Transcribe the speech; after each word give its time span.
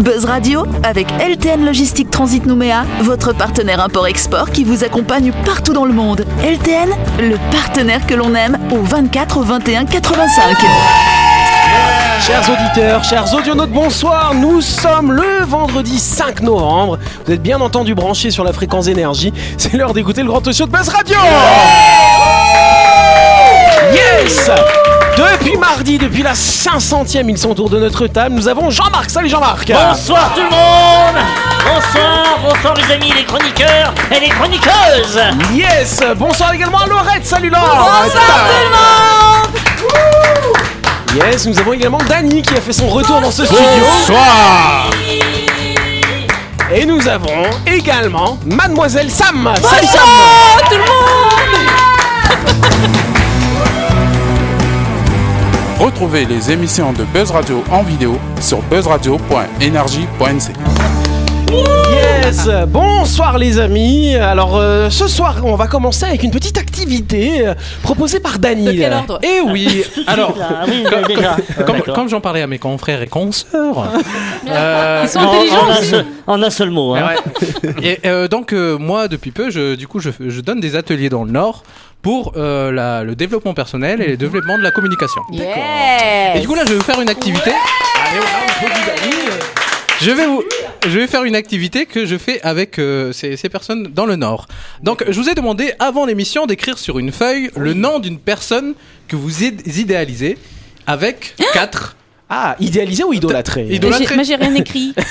Buzz 0.00 0.24
Radio 0.24 0.64
avec 0.82 1.08
LTN 1.20 1.64
Logistique 1.64 2.10
Transit 2.10 2.46
Nouméa, 2.46 2.84
votre 3.02 3.34
partenaire 3.34 3.80
import-export 3.80 4.50
qui 4.50 4.64
vous 4.64 4.82
accompagne 4.82 5.32
partout 5.44 5.74
dans 5.74 5.84
le 5.84 5.92
monde. 5.92 6.24
LTN, 6.42 6.88
le 7.20 7.36
partenaire 7.52 8.06
que 8.06 8.14
l'on 8.14 8.34
aime 8.34 8.58
au 8.70 8.82
24 8.82 9.42
21 9.42 9.84
85. 9.84 10.56
Chers 12.26 12.50
auditeurs, 12.50 13.04
chers 13.04 13.34
audionautes, 13.34 13.70
bonsoir. 13.70 14.32
Nous 14.34 14.62
sommes 14.62 15.12
le 15.12 15.44
vendredi 15.46 15.98
5 15.98 16.40
novembre. 16.40 16.98
Vous 17.26 17.32
êtes 17.32 17.42
bien 17.42 17.60
entendu 17.60 17.94
branchés 17.94 18.30
sur 18.30 18.44
la 18.44 18.52
fréquence 18.52 18.86
énergie. 18.86 19.32
C'est 19.58 19.74
l'heure 19.74 19.92
d'écouter 19.92 20.22
le 20.22 20.28
grand 20.28 20.42
show 20.50 20.66
de 20.66 20.70
Buzz 20.70 20.88
Radio. 20.88 21.16
Yes 23.92 24.50
Depuis 25.20 25.56
mardi, 25.58 25.98
depuis 25.98 26.22
la 26.22 26.32
500e, 26.32 27.28
ils 27.28 27.36
sont 27.36 27.50
autour 27.50 27.68
de 27.68 27.78
notre 27.78 28.06
table. 28.06 28.34
Nous 28.34 28.48
avons 28.48 28.70
Jean-Marc. 28.70 29.10
Salut 29.10 29.28
Jean-Marc. 29.28 29.70
Bonsoir 29.70 30.32
tout 30.34 30.40
le 30.40 30.48
monde 30.48 31.22
Bonsoir, 31.66 32.38
bonsoir 32.42 32.74
les 32.74 32.94
amis, 32.94 33.12
les 33.14 33.24
chroniqueurs 33.24 33.92
et 34.10 34.18
les 34.18 34.30
chroniqueuses 34.30 35.20
Yes 35.52 36.00
Bonsoir 36.16 36.54
également 36.54 36.78
à 36.78 36.86
Laurette. 36.86 37.26
Salut 37.26 37.50
Laure. 37.50 38.06
Yes, 41.14 41.46
nous 41.46 41.58
avons 41.58 41.74
également 41.74 41.98
Dany 42.08 42.40
qui 42.40 42.54
a 42.54 42.60
fait 42.62 42.72
son 42.72 42.88
retour 42.88 43.20
dans 43.20 43.30
ce 43.30 43.44
studio. 43.44 43.62
Bonsoir 44.08 44.86
Et 46.72 46.86
nous 46.86 47.06
avons 47.06 47.42
également 47.66 48.38
Mademoiselle 48.46 49.10
Sam. 49.10 49.52
Salut 49.60 49.86
Sam 49.86 50.08
Retrouvez 55.80 56.26
les 56.26 56.50
émissions 56.52 56.92
de 56.92 57.04
Buzz 57.04 57.30
Radio 57.30 57.64
en 57.70 57.82
vidéo 57.82 58.18
sur 58.40 58.60
buzzradio.energie.nc. 58.62 60.52
Yes 61.92 62.48
Bonsoir 62.68 63.38
les 63.38 63.58
amis 63.58 64.14
Alors 64.14 64.56
euh, 64.56 64.88
ce 64.90 65.08
soir 65.08 65.40
on 65.42 65.56
va 65.56 65.66
commencer 65.66 66.04
avec 66.04 66.22
une 66.22 66.30
petite 66.30 66.58
activité 66.58 67.46
euh, 67.48 67.54
proposée 67.82 68.20
par 68.20 68.38
Dany. 68.38 68.66
De 68.66 68.72
quel 68.72 68.92
ordre 68.92 69.18
Eh 69.22 69.40
oui 69.50 69.82
Alors, 70.06 70.34
oui, 70.68 70.84
déjà. 71.08 71.36
Comme, 71.94 72.08
j'en 72.08 72.20
parlais 72.20 72.42
à 72.42 72.46
mes 72.46 72.58
confrères 72.58 73.02
et 73.02 73.06
consoeurs. 73.08 73.88
euh, 74.48 75.00
Ils 75.04 75.08
sont 75.08 75.18
En, 75.18 75.32
intelligents 75.32 75.56
en 75.66 75.70
un 75.70 75.78
aussi. 75.78 75.90
seul, 75.90 76.06
en 76.26 76.42
un 76.42 76.50
seul 76.50 76.70
mot. 76.70 76.94
Hein. 76.94 77.08
ouais. 77.64 77.74
Et 77.82 77.98
euh, 78.06 78.28
donc 78.28 78.52
euh, 78.52 78.78
moi 78.78 79.08
depuis 79.08 79.30
peu, 79.32 79.50
je, 79.50 79.74
du 79.74 79.88
coup, 79.88 79.98
je, 79.98 80.10
je 80.20 80.40
donne 80.40 80.60
des 80.60 80.76
ateliers 80.76 81.08
dans 81.08 81.24
le 81.24 81.32
Nord 81.32 81.64
pour 82.02 82.32
euh, 82.36 82.72
la- 82.72 83.04
le 83.04 83.14
développement 83.14 83.54
personnel 83.54 84.00
et 84.00 84.08
le 84.08 84.16
développement 84.16 84.56
de 84.58 84.62
la 84.62 84.70
communication. 84.70 85.20
Yeah. 85.32 86.36
Et 86.36 86.40
du 86.40 86.48
coup 86.48 86.54
là, 86.54 86.62
je 86.64 86.70
vais 86.70 86.76
vous 86.78 86.84
faire 86.84 87.00
une 87.00 87.08
activité. 87.10 87.50
Je 90.00 90.10
vais 90.10 90.26
vous, 90.26 90.42
je 90.86 90.98
vais 90.98 91.06
faire 91.06 91.24
une 91.24 91.36
activité 91.36 91.84
que 91.84 92.06
je 92.06 92.16
fais 92.16 92.40
avec 92.42 92.78
euh, 92.78 93.12
ces, 93.12 93.36
ces 93.36 93.50
personnes 93.50 93.88
dans 93.94 94.06
le 94.06 94.16
Nord. 94.16 94.46
Donc, 94.82 95.04
je 95.06 95.20
vous 95.20 95.28
ai 95.28 95.34
demandé 95.34 95.74
avant 95.78 96.06
l'émission 96.06 96.46
d'écrire 96.46 96.78
sur 96.78 96.98
une 96.98 97.12
feuille 97.12 97.50
le 97.54 97.74
nom 97.74 97.98
d'une 97.98 98.18
personne 98.18 98.72
que 99.08 99.16
vous 99.16 99.42
id- 99.42 99.60
idéalisez 99.78 100.38
avec 100.86 101.34
quatre. 101.52 101.96
Ah, 102.32 102.54
idéalisé 102.60 103.02
ou 103.02 103.12
idolâtré 103.12 103.66
Idol- 103.68 103.90
Moi, 103.90 103.98
j'ai- 103.98 104.04
idolâtré. 104.04 104.14
Moi 104.14 104.24
j'ai 104.24 104.36
rien 104.36 104.54
écrit. 104.54 104.94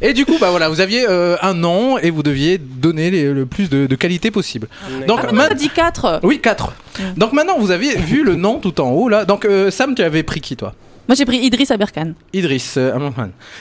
Et 0.00 0.12
du 0.12 0.24
coup, 0.26 0.36
bah 0.40 0.50
voilà, 0.50 0.68
vous 0.68 0.80
aviez 0.80 1.06
euh, 1.08 1.36
un 1.42 1.54
nom 1.54 1.98
et 1.98 2.10
vous 2.10 2.22
deviez 2.22 2.58
donner 2.58 3.10
les- 3.10 3.32
le 3.32 3.46
plus 3.46 3.68
de, 3.68 3.86
de 3.86 3.94
qualité 3.96 4.30
possible. 4.30 4.68
Donc, 5.06 5.20
Ah, 5.28 5.32
ma- 5.32 5.44
on 5.46 5.50
a 5.50 5.54
dit 5.54 5.70
4. 5.70 6.20
oui, 6.22 6.40
quatre. 6.40 6.72
Donc 7.16 7.32
maintenant, 7.32 7.58
vous 7.58 7.70
avez 7.70 7.96
vu 7.96 8.22
le 8.24 8.34
nom 8.36 8.58
tout 8.58 8.80
en 8.80 8.90
haut 8.90 9.08
là. 9.08 9.24
Donc 9.24 9.44
euh, 9.44 9.70
Sam, 9.70 9.94
tu 9.94 10.02
avais 10.02 10.22
pris 10.22 10.40
qui 10.40 10.56
toi? 10.56 10.74
Moi 11.08 11.14
j'ai 11.14 11.24
pris 11.24 11.38
Idriss 11.38 11.70
Aberkan. 11.70 12.12
Idriss 12.34 12.74
euh. 12.76 12.92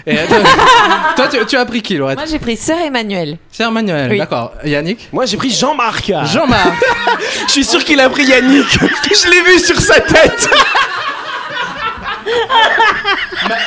Et 0.06 0.18
euh, 0.18 0.28
toi, 0.28 0.38
toi, 1.16 1.28
tu, 1.30 1.38
tu 1.46 1.56
as 1.56 1.66
pris 1.66 1.82
qui 1.82 1.96
Laurette? 1.96 2.18
Moi 2.18 2.26
j'ai 2.30 2.40
pris 2.40 2.58
Sœur 2.58 2.78
Emmanuel. 2.86 3.38
C'est 3.52 3.64
Emmanuel, 3.64 4.12
Oui. 4.12 4.18
d'accord. 4.18 4.52
Yannick? 4.66 5.08
Moi 5.14 5.26
j'ai 5.26 5.38
pris 5.38 5.50
Jean-Marc 5.52 6.12
Jean-Marc 6.26 6.74
Je 7.48 7.52
suis 7.54 7.64
sûr 7.64 7.82
qu'il 7.86 8.02
a 8.02 8.10
pris 8.10 8.26
Yannick 8.26 8.66
Je 9.10 9.30
l'ai 9.30 9.42
vu 9.54 9.60
sur 9.60 9.80
sa 9.80 10.02
tête 10.02 10.50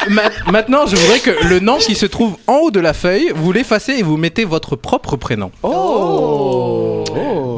Ma- 0.08 0.22
Maintenant, 0.50 0.86
je 0.86 0.96
voudrais 0.96 1.20
que 1.20 1.30
le 1.48 1.60
nom 1.60 1.78
qui 1.78 1.94
se 1.94 2.06
trouve 2.06 2.36
en 2.46 2.54
haut 2.56 2.70
de 2.70 2.80
la 2.80 2.92
feuille, 2.92 3.32
vous 3.34 3.52
l'effacez 3.52 3.92
et 3.94 4.02
vous 4.02 4.16
mettez 4.16 4.44
votre 4.44 4.76
propre 4.76 5.16
prénom. 5.16 5.50
Oh, 5.62 7.04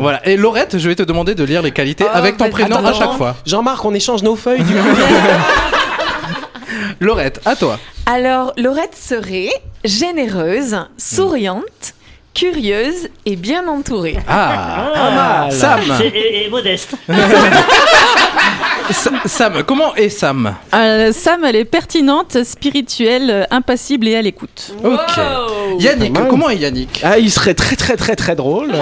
Voilà. 0.00 0.26
Et 0.26 0.36
Laurette, 0.36 0.78
je 0.78 0.88
vais 0.88 0.94
te 0.94 1.02
demander 1.02 1.34
de 1.34 1.44
lire 1.44 1.62
les 1.62 1.72
qualités 1.72 2.04
Oh, 2.06 2.10
avec 2.12 2.36
ton 2.36 2.44
vas-y. 2.44 2.52
prénom 2.52 2.76
Attends, 2.76 2.86
à 2.88 2.92
chaque 2.92 3.16
fois. 3.16 3.36
Jean-Marc, 3.46 3.84
on 3.84 3.94
échange 3.94 4.22
nos 4.22 4.36
feuilles 4.36 4.62
du 4.64 4.74
coup 4.74 4.78
Laurette, 7.00 7.40
à 7.44 7.56
toi. 7.56 7.78
Alors 8.06 8.52
Laurette 8.56 8.96
serait 8.96 9.50
généreuse, 9.84 10.76
souriante, 10.98 11.94
curieuse 12.34 13.08
et 13.26 13.36
bien 13.36 13.66
entourée. 13.68 14.16
Ah, 14.28 14.90
mal 15.48 15.52
Sam. 15.52 15.80
C'est- 15.98 16.06
Et, 16.08 16.46
et 16.46 16.50
modeste. 16.50 16.94
Sa- 18.90 19.10
Sam, 19.26 19.62
comment 19.64 19.94
est 19.94 20.08
Sam? 20.08 20.54
Euh, 20.74 21.12
Sam, 21.12 21.44
elle 21.44 21.56
est 21.56 21.64
pertinente, 21.64 22.42
spirituelle, 22.44 23.46
impassible 23.50 24.08
et 24.08 24.16
à 24.16 24.22
l'écoute. 24.22 24.74
Ok. 24.84 25.20
Yannick, 25.78 26.14
comment 26.28 26.50
est 26.50 26.56
Yannick? 26.56 27.00
Ah, 27.04 27.18
il 27.18 27.30
serait 27.30 27.54
très 27.54 27.76
très 27.76 27.96
très 27.96 28.16
très 28.16 28.34
drôle. 28.34 28.72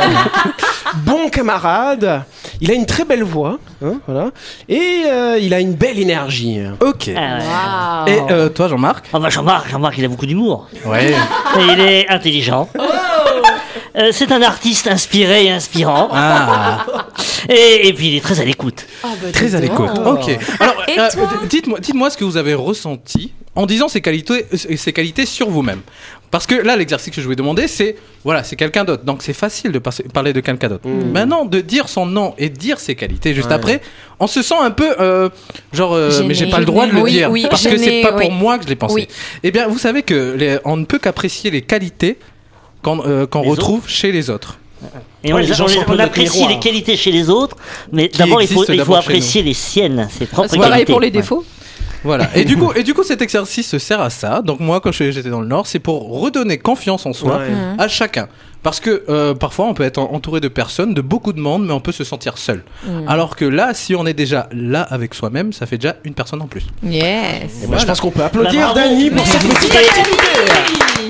bon 1.05 1.29
camarade. 1.29 2.23
Il 2.63 2.71
a 2.71 2.75
une 2.75 2.87
très 2.87 3.05
belle 3.05 3.23
voix. 3.23 3.59
hein, 3.85 3.95
voilà. 4.07 4.31
Et 4.69 5.03
euh, 5.07 5.39
il 5.41 5.55
a 5.55 5.61
une 5.61 5.75
belle 5.75 5.99
énergie. 5.99 6.61
Ok. 6.81 7.11
Ah. 7.17 8.05
Et 8.07 8.19
euh, 8.31 8.49
toi, 8.49 8.69
Jean-Marc? 8.69 9.07
Ah 9.13 9.19
bah 9.19 9.29
Jean-Marc, 9.31 9.71
Jean-Marc, 9.71 9.95
il 9.99 10.05
a 10.05 10.09
beaucoup 10.09 10.27
d'humour. 10.27 10.67
Ouais. 10.87 11.11
Et 11.59 11.63
il 11.73 11.81
est 11.81 12.09
intelligent. 12.09 12.69
Euh, 13.97 14.11
c'est 14.13 14.31
un 14.33 14.43
artiste 14.43 14.87
inspiré 14.87 15.47
et 15.47 15.51
inspirant. 15.51 16.09
Ah, 16.13 16.87
Et, 17.49 17.89
et 17.89 17.93
puis 17.93 18.09
il 18.09 18.17
est 18.17 18.21
très 18.21 18.39
à 18.41 18.45
l'écoute. 18.45 18.87
Ah, 19.03 19.09
bah, 19.21 19.29
très 19.33 19.55
à 19.55 19.61
l'écoute. 19.61 19.91
Ok. 20.05 20.39
Alors, 20.61 20.77
Et 20.89 20.99
euh, 21.01 21.09
toi 21.11 21.29
dites-moi, 21.49 21.81
dites-moi 21.81 22.11
ce 22.11 22.17
que 22.17 22.25
vous 22.25 22.37
avez 22.37 22.55
ressenti 22.55 23.33
en 23.57 23.67
disant 23.67 23.89
ces 23.89 24.01
qualités, 24.01 24.47
euh, 24.53 24.77
ces 24.77 24.93
qualités 24.93 25.27
sur 25.27 25.49
vous-même. 25.51 25.81
Parce 26.31 26.47
que 26.47 26.55
là, 26.55 26.77
l'exercice 26.77 27.13
que 27.13 27.21
je 27.21 27.29
vais 27.29 27.35
demander, 27.35 27.67
c'est 27.67 27.97
voilà, 28.25 28.45
c'est 28.45 28.55
quelqu'un 28.55 28.85
d'autre. 28.85 29.03
Donc 29.05 29.23
c'est 29.23 29.33
facile 29.33 29.73
de 29.73 29.79
parler 29.81 30.33
de 30.33 30.41
quelqu'un 30.41 30.69
d'autre. 30.69 30.87
Maintenant, 30.89 31.45
de 31.45 31.61
dire 31.61 31.89
son 31.89 32.07
nom 32.07 32.35
et 32.39 32.49
de 32.51 32.57
dire 32.57 32.79
ses 32.79 32.95
qualités 32.95 33.35
juste 33.35 33.49
Ouais. 33.49 33.55
après, 33.55 33.81
on 34.21 34.29
se 34.29 34.43
sent 34.43 34.55
un 34.61 34.71
peu 34.71 34.95
euh, 35.01 35.29
genre, 35.73 35.95
euh, 35.95 36.11
Gêné. 36.11 36.29
mais 36.29 36.35
j'ai 36.35 36.47
pas 36.47 36.61
le 36.61 36.67
droit 36.67 36.87
de 36.87 36.93
le 36.93 37.01
Oui, 37.01 37.11
dire 37.13 37.31
oui, 37.31 37.47
parce 37.51 37.65
que 37.65 37.77
c'est 37.77 37.85
gêné, 37.85 38.03
pas 38.03 38.13
pour 38.13 38.31
moi 38.31 38.59
que 38.59 38.65
je 38.65 38.69
l'ai 38.69 38.77
pensé. 38.77 38.95
Oui. 38.95 39.09
Eh 39.43 39.51
bien, 39.51 39.67
vous 39.67 39.79
savez 39.79 40.03
que 40.03 40.37
les- 40.39 40.59
on 40.65 40.77
ne 40.77 40.85
peut 40.85 40.99
qu'apprécier 41.01 41.51
les 41.51 41.63
qualités 41.63 42.19
qu'on 42.83 43.03
euh, 43.07 43.27
qu'on 43.27 43.43
retrouve 43.43 43.89
chez 43.89 44.13
les 44.13 44.31
autres. 44.31 44.59
Et 45.23 45.33
on, 45.33 45.37
Ouais, 45.37 45.43
les- 45.43 45.49
les 45.49 45.55
gens 45.55 45.65
on 45.65 45.69
les- 45.69 45.75
sont 45.75 45.85
on 45.89 45.99
apprécie 45.99 46.47
les 46.49 46.59
qualités 46.59 46.97
chez 46.97 47.13
les 47.13 47.29
autres, 47.29 47.57
mais 47.93 48.09
d'abord 48.17 48.41
il 48.41 48.49
faut, 48.49 48.65
il 48.65 48.81
faut 48.83 48.95
apprécier 48.95 49.43
les 49.43 49.53
siennes, 49.55 50.09
ses 50.19 50.25
propres 50.27 50.49
C'est 50.51 50.57
pareil 50.57 50.71
qualités. 50.73 50.93
pour 50.93 51.01
les 51.01 51.11
défauts. 51.11 51.45
Voilà. 52.03 52.31
Et 52.35 52.47
du 52.47 52.57
coup, 52.57 52.73
et 52.75 52.83
du 52.83 52.95
coup, 52.95 53.03
cet 53.03 53.21
exercice 53.21 53.69
se 53.69 53.79
sert 53.79 54.01
à 54.01 54.09
ça. 54.09 54.41
Donc 54.41 54.61
moi, 54.61 54.81
quand 54.81 54.91
j'étais 54.91 55.29
dans 55.29 55.43
le 55.43 55.47
Nord, 55.47 55.67
c'est 55.67 55.81
pour 55.81 56.19
redonner 56.19 56.57
confiance 56.57 57.05
en 57.05 57.13
soi 57.13 57.37
Ouais. 57.37 57.49
À 57.79 57.89
chacun. 57.89 58.29
Parce 58.63 58.81
que 58.81 59.05
euh, 59.11 59.35
parfois, 59.35 59.67
on 59.67 59.75
peut 59.75 59.83
être 59.83 59.99
en- 59.99 60.11
entouré 60.15 60.41
de 60.41 60.49
personnes, 60.49 60.95
de 60.95 61.03
beaucoup 61.03 61.35
de 61.35 61.41
monde, 61.41 61.67
mais 61.67 61.75
on 61.75 61.81
peut 61.81 61.93
se 61.93 62.05
sentir 62.05 62.39
seul. 62.39 62.63
Alors 63.07 63.37
que 63.37 63.45
là, 63.45 63.73
si 63.75 63.95
on 63.95 64.07
est 64.07 64.15
déjà 64.15 64.49
là 64.53 64.81
avec 64.81 65.13
soi-même, 65.15 65.53
ça 65.53 65.67
fait 65.67 65.77
déjà 65.77 65.97
une 66.05 66.15
personne 66.15 66.41
en 66.41 66.47
plus. 66.47 66.65
Yes. 66.83 67.65
Et 67.65 67.67
ben, 67.67 67.79
je 67.79 67.85
pense 67.85 68.01
qu'on 68.01 68.11
peut 68.11 68.25
applaudir 68.25 68.69
Bah, 68.69 68.73
bravo. 68.73 68.89
Dany 68.89 69.11
pour 69.11 69.27
cette 69.27 69.43
petite 69.47 69.75
Et- 69.75 69.77
activité. 69.77 71.10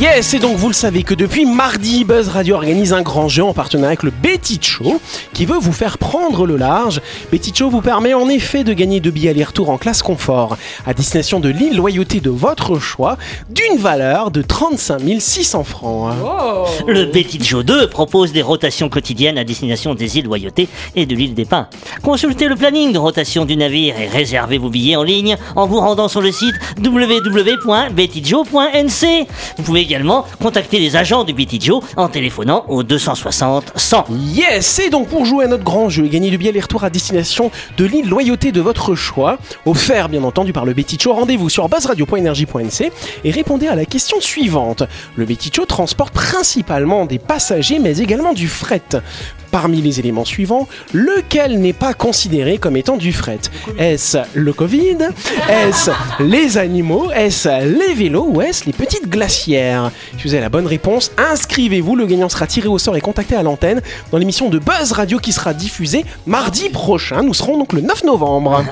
Yes, 0.00 0.32
et 0.32 0.38
donc 0.38 0.56
vous 0.56 0.68
le 0.68 0.74
savez 0.74 1.02
que 1.02 1.12
depuis 1.12 1.44
mardi, 1.44 2.04
Buzz 2.04 2.28
Radio 2.28 2.54
organise 2.54 2.94
un 2.94 3.02
grand 3.02 3.28
jeu 3.28 3.44
en 3.44 3.52
partenariat 3.52 3.90
avec 3.90 4.02
le 4.02 4.10
Betty 4.10 4.58
Show 4.60 4.98
qui 5.34 5.44
veut 5.44 5.58
vous 5.58 5.74
faire 5.74 5.98
prendre 5.98 6.46
le 6.46 6.56
large. 6.56 7.02
Betty 7.30 7.52
Show 7.54 7.68
vous 7.68 7.82
permet 7.82 8.14
en 8.14 8.26
effet 8.30 8.64
de 8.64 8.72
gagner 8.72 9.00
deux 9.00 9.10
billets 9.10 9.28
aller-retour 9.28 9.68
en 9.68 9.76
classe 9.76 10.02
confort 10.02 10.56
à 10.86 10.94
destination 10.94 11.40
de 11.40 11.50
l'île 11.50 11.76
loyauté 11.76 12.20
de 12.20 12.30
votre 12.30 12.78
choix 12.78 13.18
d'une 13.50 13.76
valeur 13.78 14.30
de 14.30 14.40
35 14.40 15.02
600 15.20 15.62
francs. 15.62 16.14
Le 16.88 17.10
Petit 17.10 17.38
Joe 17.44 17.62
2 17.62 17.88
propose 17.88 18.32
des 18.32 18.42
rotations 18.42 18.88
quotidiennes 18.88 19.36
à 19.36 19.44
destination 19.44 19.94
des 19.94 20.16
îles 20.16 20.24
Loyauté 20.24 20.68
et 20.96 21.04
de 21.04 21.14
l'île 21.14 21.34
des 21.34 21.44
Pins. 21.44 21.68
Consultez 22.02 22.48
le 22.48 22.56
planning 22.56 22.92
de 22.92 22.98
rotation 22.98 23.44
du 23.44 23.58
navire 23.58 24.00
et 24.00 24.06
réservez 24.08 24.56
vos 24.56 24.70
billets 24.70 24.96
en 24.96 25.02
ligne 25.02 25.36
en 25.54 25.66
vous 25.66 25.80
rendant 25.80 26.08
sur 26.08 26.22
le 26.22 26.32
site 26.32 26.54
www.bettyjoe.nc. 26.82 29.26
Vous 29.58 29.62
pouvez 29.62 29.82
également 29.92 30.24
les 30.72 30.96
agents 30.96 31.24
du 31.24 31.34
BT 31.34 31.70
en 31.96 32.08
téléphonant 32.08 32.64
au 32.68 32.82
260 32.82 33.72
100. 33.76 34.06
Yes 34.34 34.78
Et 34.78 34.88
donc 34.88 35.08
pour 35.08 35.26
jouer 35.26 35.44
à 35.44 35.48
notre 35.48 35.64
grand 35.64 35.90
jeu 35.90 36.06
et 36.06 36.08
gagner 36.08 36.30
du 36.30 36.38
billet 36.38 36.50
aller-retour 36.50 36.82
à 36.84 36.90
destination 36.90 37.50
de 37.76 37.84
l'île 37.84 38.08
loyauté 38.08 38.52
de 38.52 38.60
votre 38.60 38.94
choix, 38.94 39.38
offert 39.66 40.08
bien 40.08 40.24
entendu 40.24 40.52
par 40.52 40.64
le 40.64 40.72
Betty 40.72 40.96
rendez-vous 41.08 41.50
sur 41.50 41.68
buzzradio.energie.nc 41.68 42.92
et 43.24 43.30
répondez 43.30 43.68
à 43.68 43.74
la 43.74 43.84
question 43.84 44.20
suivante. 44.20 44.82
Le 45.16 45.26
Betty 45.26 45.50
transporte 45.50 46.14
principalement 46.14 47.04
des 47.04 47.18
passagers 47.18 47.78
mais 47.78 47.98
également 47.98 48.32
du 48.32 48.48
fret. 48.48 48.80
Parmi 49.52 49.82
les 49.82 50.00
éléments 50.00 50.24
suivants, 50.24 50.66
lequel 50.94 51.60
n'est 51.60 51.74
pas 51.74 51.92
considéré 51.92 52.56
comme 52.56 52.74
étant 52.74 52.96
du 52.96 53.12
fret? 53.12 53.38
Est-ce 53.78 54.16
le 54.32 54.50
Covid? 54.54 54.96
Est-ce 55.50 55.90
les 56.20 56.56
animaux? 56.56 57.10
Est-ce 57.14 57.66
les 57.66 57.92
vélos? 57.92 58.28
Ou 58.30 58.40
est-ce 58.40 58.64
les 58.64 58.72
petites 58.72 59.10
glacières? 59.10 59.71
Si 60.18 60.28
vous 60.28 60.34
avez 60.34 60.42
la 60.42 60.48
bonne 60.48 60.66
réponse, 60.66 61.12
inscrivez-vous. 61.16 61.96
Le 61.96 62.06
gagnant 62.06 62.28
sera 62.28 62.46
tiré 62.46 62.68
au 62.68 62.78
sort 62.78 62.96
et 62.96 63.00
contacté 63.00 63.34
à 63.34 63.42
l'antenne 63.42 63.80
dans 64.10 64.18
l'émission 64.18 64.48
de 64.48 64.58
Buzz 64.58 64.92
Radio 64.92 65.18
qui 65.18 65.32
sera 65.32 65.54
diffusée 65.54 66.04
mardi 66.26 66.68
prochain. 66.68 67.22
Nous 67.22 67.34
serons 67.34 67.58
donc 67.58 67.72
le 67.72 67.80
9 67.80 68.04
novembre. 68.04 68.64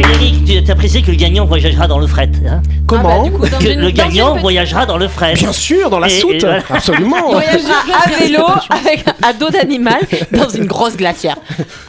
Yannick, 0.00 0.64
tu 0.64 0.70
as 0.70 0.74
précisé 0.74 1.02
que 1.02 1.10
le 1.10 1.16
gagnant 1.16 1.44
voyagera 1.46 1.86
dans 1.86 1.98
le 1.98 2.06
fret. 2.06 2.30
hein 2.48 2.62
Comment 2.86 3.08
Ah 3.08 3.18
bah, 3.18 3.24
du 3.24 3.32
coup, 3.32 3.48
dans 3.48 3.58
que 3.58 3.64
une- 3.64 3.76
le 3.80 3.82
dans 3.82 3.88
une 3.88 3.94
gagnant 3.94 4.30
petite- 4.32 4.42
voyagera 4.42 4.86
dans 4.86 4.96
le 4.98 5.08
fret. 5.08 5.34
Bien 5.34 5.52
sûr, 5.52 5.90
dans 5.90 5.98
la 5.98 6.08
Et- 6.08 6.16
et 6.16 6.20
soute 6.20 6.40
voilà. 6.40 6.62
Absolument 6.70 7.30
voyagera 7.32 7.74
à 8.04 8.10
vélo 8.20 8.44
avec 8.70 9.04
un 9.22 9.32
dos 9.32 9.50
d'animal 9.50 10.00
dans 10.32 10.48
une 10.48 10.66
grosse 10.66 10.96
glacière. 10.96 11.36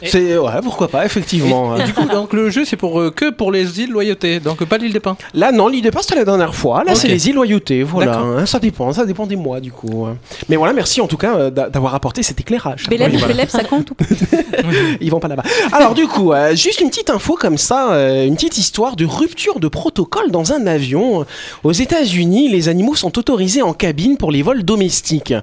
C'est 0.02 0.36
ouais, 0.38 0.50
pourquoi 0.62 0.88
pas, 0.88 1.04
effectivement. 1.06 1.76
Du 1.78 1.92
coup, 1.92 2.06
donc 2.08 2.32
le 2.32 2.50
jeu 2.50 2.64
c'est 2.64 2.76
pour 2.76 3.00
euh, 3.00 3.10
que 3.10 3.30
pour 3.30 3.52
les 3.52 3.80
îles 3.80 3.90
Loyauté, 3.90 4.40
donc 4.40 4.64
pas 4.64 4.78
l'île 4.78 4.92
des 4.92 5.00
Pins. 5.00 5.16
Là, 5.34 5.52
non, 5.52 5.68
l'idée 5.68 5.90
pas, 5.90 6.02
c'était 6.02 6.16
la 6.16 6.24
dernière 6.24 6.54
fois. 6.54 6.82
Là, 6.84 6.92
Ok. 6.92 6.98
c'est 6.98 7.08
les 7.08 7.28
îles 7.28 7.34
loyautés, 7.34 7.82
voilà. 7.82 8.12
D'accord. 8.12 8.38
Hein, 8.38 8.46
ça 8.46 8.58
dépend, 8.58 8.92
ça 8.92 9.04
dépend 9.06 9.26
des 9.26 9.36
mois, 9.36 9.60
du 9.60 9.70
coup. 9.72 10.06
Mais 10.48 10.56
voilà, 10.56 10.72
merci 10.72 11.00
en 11.00 11.06
tout 11.06 11.16
cas 11.16 11.34
euh, 11.36 11.50
d'a- 11.50 11.68
d'avoir 11.68 11.94
apporté 11.94 12.22
cet 12.22 12.40
éclairage. 12.40 12.84
Bélève, 12.88 13.10
Oui, 13.12 13.18
voilà. 13.18 13.34
Bélève, 13.34 13.48
ça 13.50 13.64
compte 13.64 13.90
ou 13.90 13.94
pas? 13.94 14.04
Ils 15.00 15.10
vont 15.10 15.20
pas 15.20 15.28
là-bas. 15.28 15.42
Alors, 15.72 15.94
du 15.94 16.06
coup, 16.06 16.32
euh, 16.32 16.54
juste 16.54 16.80
une 16.80 16.88
petite 16.90 17.10
info 17.10 17.36
comme 17.38 17.58
ça, 17.58 17.88
euh, 17.98 18.26
une 18.26 18.34
petite 18.34 18.58
histoire 18.58 18.96
de 18.96 19.04
rupture 19.04 19.60
de 19.60 19.68
protocole 19.68 20.30
dans 20.30 20.52
un 20.52 20.66
avion. 20.66 21.26
Aux 21.64 21.72
États-Unis, 21.72 22.48
les 22.48 22.68
animaux 22.68 22.94
sont 22.94 23.18
autorisés 23.18 23.62
en 23.62 23.72
cabine 23.72 24.16
pour 24.16 24.30
les 24.30 24.42
vols 24.42 24.62
domestiques. 24.62 25.34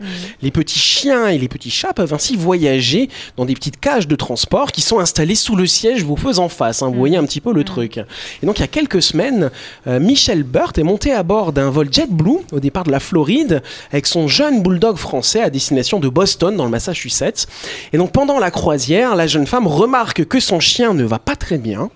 Les 0.42 0.52
petits 0.52 0.80
chiens 0.80 1.28
et 1.28 1.38
les 1.38 1.48
petits 1.48 1.70
chats 1.70 1.94
peuvent 1.94 2.14
ainsi 2.14 2.36
voyager 2.36 3.10
dans 3.38 3.46
des 3.46 3.54
petites 3.54 3.80
cages 3.80 4.08
de 4.08 4.16
transport 4.16 4.72
qui 4.72 4.82
sont 4.82 5.00
installées 5.00 5.36
sous 5.36 5.56
le 5.56 5.68
siège 5.68 6.04
vous 6.04 6.16
faisant 6.16 6.50
face. 6.50 6.82
hein. 6.82 6.88
vous 6.88 6.98
voyez 6.98 7.18
un 7.18 7.26
petit 7.26 7.42
peu 7.42 7.54
le 7.54 7.64
truc. 7.64 7.98
Et 7.98 8.46
donc, 8.46 8.60
il 8.60 8.62
y 8.62 8.66
a 8.66 8.68
quelques 8.70 9.02
semaines, 9.02 9.52
euh, 9.88 10.00
Michel 10.00 10.44
Burt 10.44 10.78
est 10.78 10.84
monté 10.84 11.12
à 11.12 11.24
bord 11.24 11.52
d'un 11.52 11.70
vol 11.70 11.90
JetBlue 11.92 12.40
au 12.52 12.60
départ 12.60 12.84
de 12.84 12.92
la 12.92 13.00
Floride 13.00 13.62
avec 13.92 14.08
son 14.08 14.28
jeune 14.28 14.64
bulldog 14.64 14.98
français 14.98 15.42
à 15.42 15.50
destination 15.50 16.00
de 16.00 16.08
Boston 16.10 16.56
dans 16.56 16.66
le 16.66 16.72
Massachusetts. 16.72 17.48
Et 17.92 17.98
donc 17.98 18.12
pendant 18.12 18.40
la 18.40 18.52
croisière, 18.52 19.16
la 19.16 19.28
jeune 19.28 19.48
femme 19.48 19.68
remarque 19.68 20.26
que 20.26 20.40
son 20.40 20.60
chien 20.60 20.94
ne 20.94 21.04
va 21.04 21.20
pas 21.20 21.36
très 21.36 21.58
bien. 21.58 21.90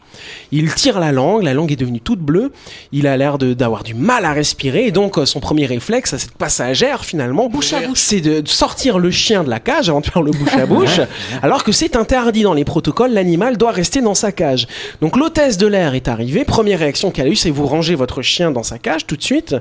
Il 0.52 0.74
tire 0.74 1.00
la 1.00 1.12
langue, 1.12 1.44
la 1.44 1.54
langue 1.54 1.72
est 1.72 1.76
devenue 1.76 2.00
toute 2.02 2.20
bleue. 2.20 2.52
Il 2.92 3.08
a 3.08 3.16
l'air 3.18 3.38
d'avoir 3.38 3.84
du 3.84 3.94
mal 3.94 4.26
à 4.26 4.34
respirer. 4.34 4.86
Et 4.88 4.92
donc 4.92 5.18
euh, 5.18 5.26
son 5.26 5.40
premier 5.40 5.66
réflexe 5.66 6.14
à 6.14 6.18
cette 6.18 6.34
passagère 6.34 7.06
finalement, 7.06 7.50
c'est 7.96 8.22
de 8.22 8.42
sortir 8.48 9.00
le 9.00 9.12
chien 9.12 9.44
de 9.44 9.50
la 9.50 9.60
cage 9.60 9.90
avant 9.90 10.02
de 10.02 10.06
faire 10.06 10.22
le 10.22 10.32
bouche 10.32 10.54
à 10.54 10.66
bouche. 10.66 11.00
alors 11.44 11.64
que 11.64 11.72
c'est 11.72 11.96
interdit 11.96 12.44
dans 12.44 12.54
les 12.54 12.66
protocoles, 12.66 13.12
l'animal 13.12 13.58
doit 13.58 13.72
rester 13.72 14.02
dans 14.02 14.16
sa 14.16 14.32
cage. 14.32 14.68
Donc 15.02 15.18
l'hôtesse 15.18 15.58
de 15.58 15.68
l'air 15.68 15.94
est 15.96 16.08
arrivée. 16.08 16.46
Première 16.46 16.80
réaction 16.80 17.12
qu'elle 17.12 17.28
a 17.28 17.30
eue, 17.30 17.36
c'est 17.36 17.50
vous 17.50 17.66
rangez 17.68 17.96
votre 17.96 18.22
chien 18.22 18.52
dans 18.52 18.64
sa 18.64 18.78
cage 18.78 19.06
tout 19.06 19.16
de 19.16 19.24
suite. 19.24 19.56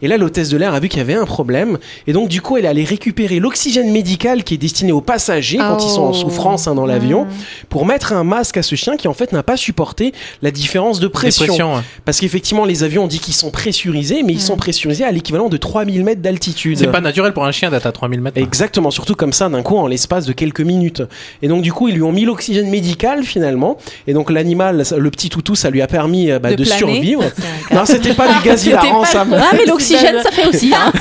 Et 0.00 0.08
là, 0.08 0.16
l'hôtesse 0.16 0.48
de 0.48 0.56
l'air 0.56 0.74
a 0.74 0.80
vu 0.80 0.88
qu'il 0.88 0.98
y 0.98 1.02
avait 1.02 1.14
un 1.14 1.24
problème. 1.26 1.78
Et 2.06 2.12
donc, 2.12 2.28
du 2.28 2.40
coup, 2.40 2.56
elle 2.56 2.64
est 2.64 2.68
allée 2.68 2.84
récupérer 2.84 3.38
l'oxygène 3.38 3.90
médical 3.92 4.42
qui 4.44 4.54
est 4.54 4.58
destiné 4.58 4.90
aux 4.92 5.00
passagers 5.00 5.58
quand 5.58 5.78
ils 5.84 5.90
sont 5.90 6.02
en 6.02 6.10
Oh. 6.10 6.14
souffrance 6.14 6.66
hein, 6.66 6.74
dans 6.74 6.86
l'avion 6.86 7.26
pour 7.68 7.86
mettre 7.86 8.12
un 8.12 8.24
masque 8.24 8.56
à 8.56 8.62
ce 8.62 8.74
chien 8.74 8.96
qui, 8.96 9.06
en 9.08 9.14
fait, 9.14 9.32
n'a 9.32 9.42
pas 9.42 9.56
supporté 9.56 10.12
la 10.40 10.50
différence 10.50 11.00
de 11.00 11.08
pression. 11.08 11.74
Ouais. 11.74 11.80
Parce 12.04 12.20
qu'effectivement, 12.20 12.64
les 12.64 12.84
avions, 12.84 13.04
on 13.04 13.08
dit 13.08 13.18
qu'ils 13.18 13.34
sont 13.34 13.50
pressurisés, 13.50 14.22
mais 14.22 14.32
ils 14.32 14.40
sont 14.40 14.56
pressurisés 14.56 15.04
à 15.04 15.12
l'équivalent 15.12 15.48
de 15.48 15.56
3000 15.56 16.04
mètres 16.04 16.22
d'altitude. 16.22 16.78
C'est 16.78 16.86
pas 16.86 17.00
naturel 17.00 17.32
pour 17.32 17.44
un 17.44 17.52
chien 17.52 17.70
d'être 17.70 17.86
à 17.86 17.92
3000 17.92 18.20
mètres. 18.20 18.38
Exactement, 18.38 18.90
surtout 18.90 19.14
comme 19.14 19.32
ça 19.32 19.48
d'un 19.48 19.62
coup 19.62 19.76
en 19.76 19.86
l'espace 19.86 20.26
de 20.26 20.32
quelques 20.32 20.60
minutes. 20.60 21.02
Et 21.42 21.48
donc 21.48 21.62
du 21.62 21.72
coup 21.72 21.88
ils 21.88 21.94
lui 21.94 22.02
ont 22.02 22.12
mis 22.12 22.24
l'oxygène 22.24 22.70
médical 22.70 23.24
finalement. 23.24 23.76
Et 24.06 24.14
donc 24.14 24.30
l'animal, 24.30 24.84
le 24.96 25.10
petit 25.10 25.28
toutou, 25.28 25.54
ça 25.54 25.70
lui 25.70 25.82
a 25.82 25.86
permis 25.86 26.30
euh, 26.30 26.38
bah, 26.38 26.54
De 26.54 26.64
survivre. 26.64 27.24
Non, 27.72 27.86
c'était 27.86 28.12
pas 28.12 28.28
du 28.28 28.44
gaz 28.44 28.66
hilarant, 28.66 29.04
ça. 29.04 29.24
Ah, 29.32 29.50
mais 29.56 29.64
l'oxygène, 29.64 30.16
ça 30.22 30.30
fait 30.30 30.46
aussi. 30.46 30.72
Hein. 30.74 30.92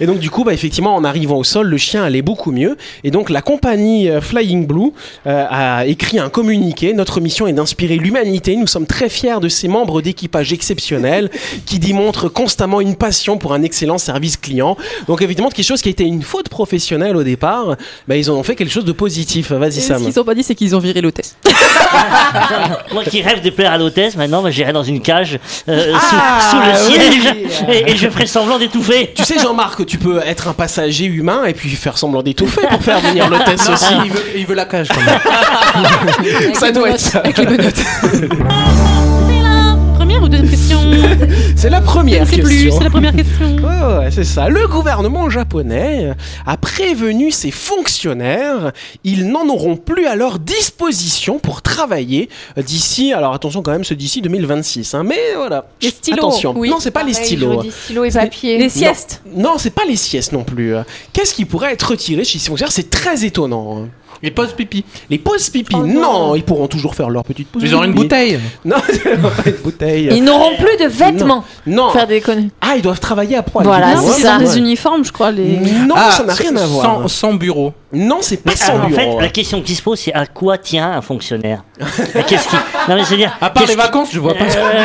Et 0.00 0.06
donc 0.06 0.18
du 0.18 0.28
coup, 0.28 0.44
bah, 0.44 0.52
effectivement, 0.52 0.94
en 0.94 1.04
arrivant 1.04 1.36
au 1.36 1.44
sol, 1.44 1.68
le 1.68 1.76
chien 1.76 2.02
allait 2.02 2.22
beaucoup 2.22 2.50
mieux. 2.50 2.76
Et 3.04 3.10
donc 3.10 3.30
la 3.30 3.42
compagnie 3.42 4.08
euh, 4.08 4.20
Flying 4.20 4.66
Blue 4.66 4.92
euh, 5.26 5.46
a 5.48 5.86
écrit 5.86 6.18
un 6.18 6.28
communiqué. 6.28 6.94
Notre 6.94 7.20
mission 7.20 7.46
est 7.46 7.52
d'inspirer 7.52 7.96
l'humanité. 7.96 8.11
Nous 8.56 8.66
sommes 8.66 8.86
très 8.86 9.08
fiers 9.08 9.40
de 9.40 9.48
ces 9.48 9.68
membres 9.68 10.02
d'équipage 10.02 10.52
exceptionnels 10.52 11.30
qui 11.66 11.78
démontrent 11.78 12.28
constamment 12.28 12.80
une 12.80 12.96
passion 12.96 13.38
pour 13.38 13.52
un 13.52 13.62
excellent 13.62 13.98
service 13.98 14.36
client. 14.36 14.76
Donc 15.06 15.22
évidemment, 15.22 15.48
quelque 15.50 15.64
chose 15.66 15.82
qui 15.82 15.88
a 15.88 15.92
été 15.92 16.04
une 16.04 16.22
faute 16.22 16.48
professionnelle 16.48 17.16
au 17.16 17.22
départ, 17.22 17.76
bah, 18.08 18.16
ils 18.16 18.30
en 18.30 18.34
ont 18.34 18.42
fait 18.42 18.56
quelque 18.56 18.72
chose 18.72 18.84
de 18.84 18.92
positif. 18.92 19.52
Vas-y 19.52 19.78
Et 19.78 19.80
Ce 19.80 19.88
Sam. 19.88 20.02
qu'ils 20.04 20.18
ont 20.20 20.24
pas 20.24 20.34
dit, 20.34 20.42
c'est 20.42 20.54
qu'ils 20.54 20.74
ont 20.76 20.78
viré 20.78 21.00
l'hôtesse. 21.00 21.36
Moi 22.92 23.04
qui 23.04 23.22
rêve 23.22 23.42
de 23.42 23.50
plaire 23.50 23.72
à 23.72 23.78
l'hôtesse, 23.78 24.16
maintenant 24.16 24.42
bah, 24.42 24.50
j'irai 24.50 24.72
dans 24.72 24.82
une 24.82 25.00
cage 25.00 25.38
euh, 25.68 25.92
Ah, 25.94 26.40
sous, 26.40 26.92
sous 26.92 26.98
le 26.98 26.98
oui. 26.98 27.10
siège 27.10 27.34
et, 27.86 27.90
et 27.92 27.96
je 27.96 28.08
ferai 28.08 28.26
semblant 28.26 28.58
d'étouffer. 28.58 29.12
Tu 29.14 29.24
sais 29.24 29.38
Jean-Marc, 29.38 29.84
tu 29.86 29.98
peux 29.98 30.20
être 30.24 30.48
un 30.48 30.52
passager 30.52 31.04
humain 31.06 31.44
et 31.44 31.54
puis 31.54 31.70
faire 31.70 31.98
semblant 31.98 32.22
d'étouffer 32.22 32.62
pour 32.70 32.82
faire 32.82 33.00
venir 33.00 33.28
l'hôtesse 33.28 33.68
aussi. 33.68 33.92
il, 34.04 34.10
veut, 34.12 34.22
il 34.36 34.46
veut 34.46 34.54
la 34.54 34.64
cage 34.66 34.88
quand 34.88 35.00
même. 35.00 36.54
Ça 36.54 36.70
doit 36.72 36.90
être 36.90 37.00
ça. 37.00 37.22
C'est 37.34 37.44
la 37.44 38.01
première 39.94 40.22
ou 40.22 40.28
deuxième 40.28 40.50
question 40.50 40.78
C'est 41.56 41.70
la 41.70 41.80
première 41.80 42.26
sais 42.26 42.38
plus, 42.38 42.48
question. 42.64 42.78
c'est 42.78 42.84
la 42.84 42.90
première 42.90 43.14
question. 43.14 43.56
Ouais, 43.72 44.10
c'est 44.10 44.24
ça. 44.24 44.48
Le 44.48 44.66
gouvernement 44.68 45.28
japonais 45.30 46.12
a 46.46 46.56
prévenu 46.56 47.30
ses 47.30 47.50
fonctionnaires, 47.50 48.72
ils 49.04 49.28
n'en 49.28 49.48
auront 49.48 49.76
plus 49.76 50.06
à 50.06 50.14
leur 50.16 50.38
disposition 50.38 51.38
pour 51.38 51.62
travailler 51.62 52.28
d'ici, 52.56 53.12
alors 53.12 53.34
attention 53.34 53.62
quand 53.62 53.72
même, 53.72 53.84
c'est 53.84 53.94
d'ici 53.94 54.22
2026, 54.22 54.94
hein, 54.94 55.04
mais 55.04 55.18
voilà. 55.36 55.66
Les 55.80 55.90
stylos, 55.90 56.18
Attention. 56.18 56.54
oui. 56.56 56.68
Non, 56.70 56.78
c'est 56.80 56.90
pas 56.90 57.02
les 57.04 57.14
stylos. 57.14 57.62
je 57.62 57.68
dis 57.68 57.72
stylo 57.72 58.04
et 58.04 58.10
papier. 58.10 58.58
Les 58.58 58.68
siestes. 58.68 59.22
Non, 59.34 59.54
c'est 59.58 59.70
pas 59.74 59.84
les 59.86 59.96
siestes 59.96 60.32
non 60.32 60.44
plus. 60.44 60.74
Qu'est-ce 61.12 61.34
qui 61.34 61.44
pourrait 61.44 61.72
être 61.72 61.90
retiré 61.90 62.24
chez 62.24 62.38
ces 62.38 62.48
fonctionnaires? 62.48 62.72
C'est 62.72 62.90
très 62.90 63.24
étonnant. 63.24 63.86
Il 64.22 64.32
pose 64.32 64.52
pipi. 64.52 64.84
Les 65.10 65.18
pauses 65.18 65.50
pipi, 65.50 65.74
Oh 65.76 65.84
non. 65.86 66.00
non. 66.28 66.34
ils 66.36 66.44
pourront 66.44 66.68
toujours 66.68 66.94
faire 66.94 67.10
leur 67.10 67.24
petite 67.24 67.48
pause. 67.48 67.62
Ils 67.64 67.74
auront 67.74 67.84
une 67.84 67.92
bouteille. 67.94 68.38
Non, 68.64 68.76
pas 68.78 69.50
une 69.50 69.56
bouteille. 69.56 70.08
Ils 70.12 70.22
n'auront 70.22 70.54
plus 70.56 70.76
de 70.84 70.88
vêtements. 70.88 71.44
Non. 71.66 71.90
Faire 71.90 72.06
des 72.06 72.20
conneries. 72.20 72.50
Ah, 72.60 72.74
ils 72.76 72.82
doivent 72.82 73.00
travailler 73.00 73.36
à 73.36 73.42
poil. 73.42 73.64
Voilà, 73.64 73.94
Non, 73.94 74.00
hein. 74.00 74.02
ils 74.04 74.10
ont 74.10 74.28
ça. 74.28 74.38
des 74.38 74.58
uniformes, 74.58 75.04
je 75.04 75.12
crois. 75.12 75.30
Les... 75.32 75.56
Non, 75.56 75.94
Ah, 75.96 76.12
ça 76.12 76.24
n'a 76.24 76.34
rien 76.34 76.54
à 76.56 76.66
voir. 76.66 76.84
Sans, 76.84 77.08
sans 77.08 77.34
bureau. 77.34 77.72
Non, 77.92 78.18
c'est 78.22 78.38
pas 78.38 78.52
Mais, 78.52 78.56
sans 78.56 78.74
en 78.74 78.86
bureau. 78.86 79.18
fait, 79.18 79.22
la 79.22 79.28
question 79.28 79.60
qui 79.60 79.74
se 79.74 79.82
pose, 79.82 79.98
c'est 80.00 80.12
à 80.14 80.26
quoi 80.26 80.56
tient 80.58 80.90
un 80.92 81.02
fonctionnaire 81.02 81.62
Qu'est-ce 82.26 82.48
qui 82.48 82.56
Non 82.88 82.94
mais 82.96 83.04
c'est 83.04 83.16
dire. 83.16 83.36
À 83.40 83.50
part 83.50 83.64
les 83.64 83.70
qui- 83.70 83.76
vacances, 83.76 84.08
je 84.12 84.18
vois 84.20 84.34
pas. 84.34 84.44
Euh, 84.44 84.82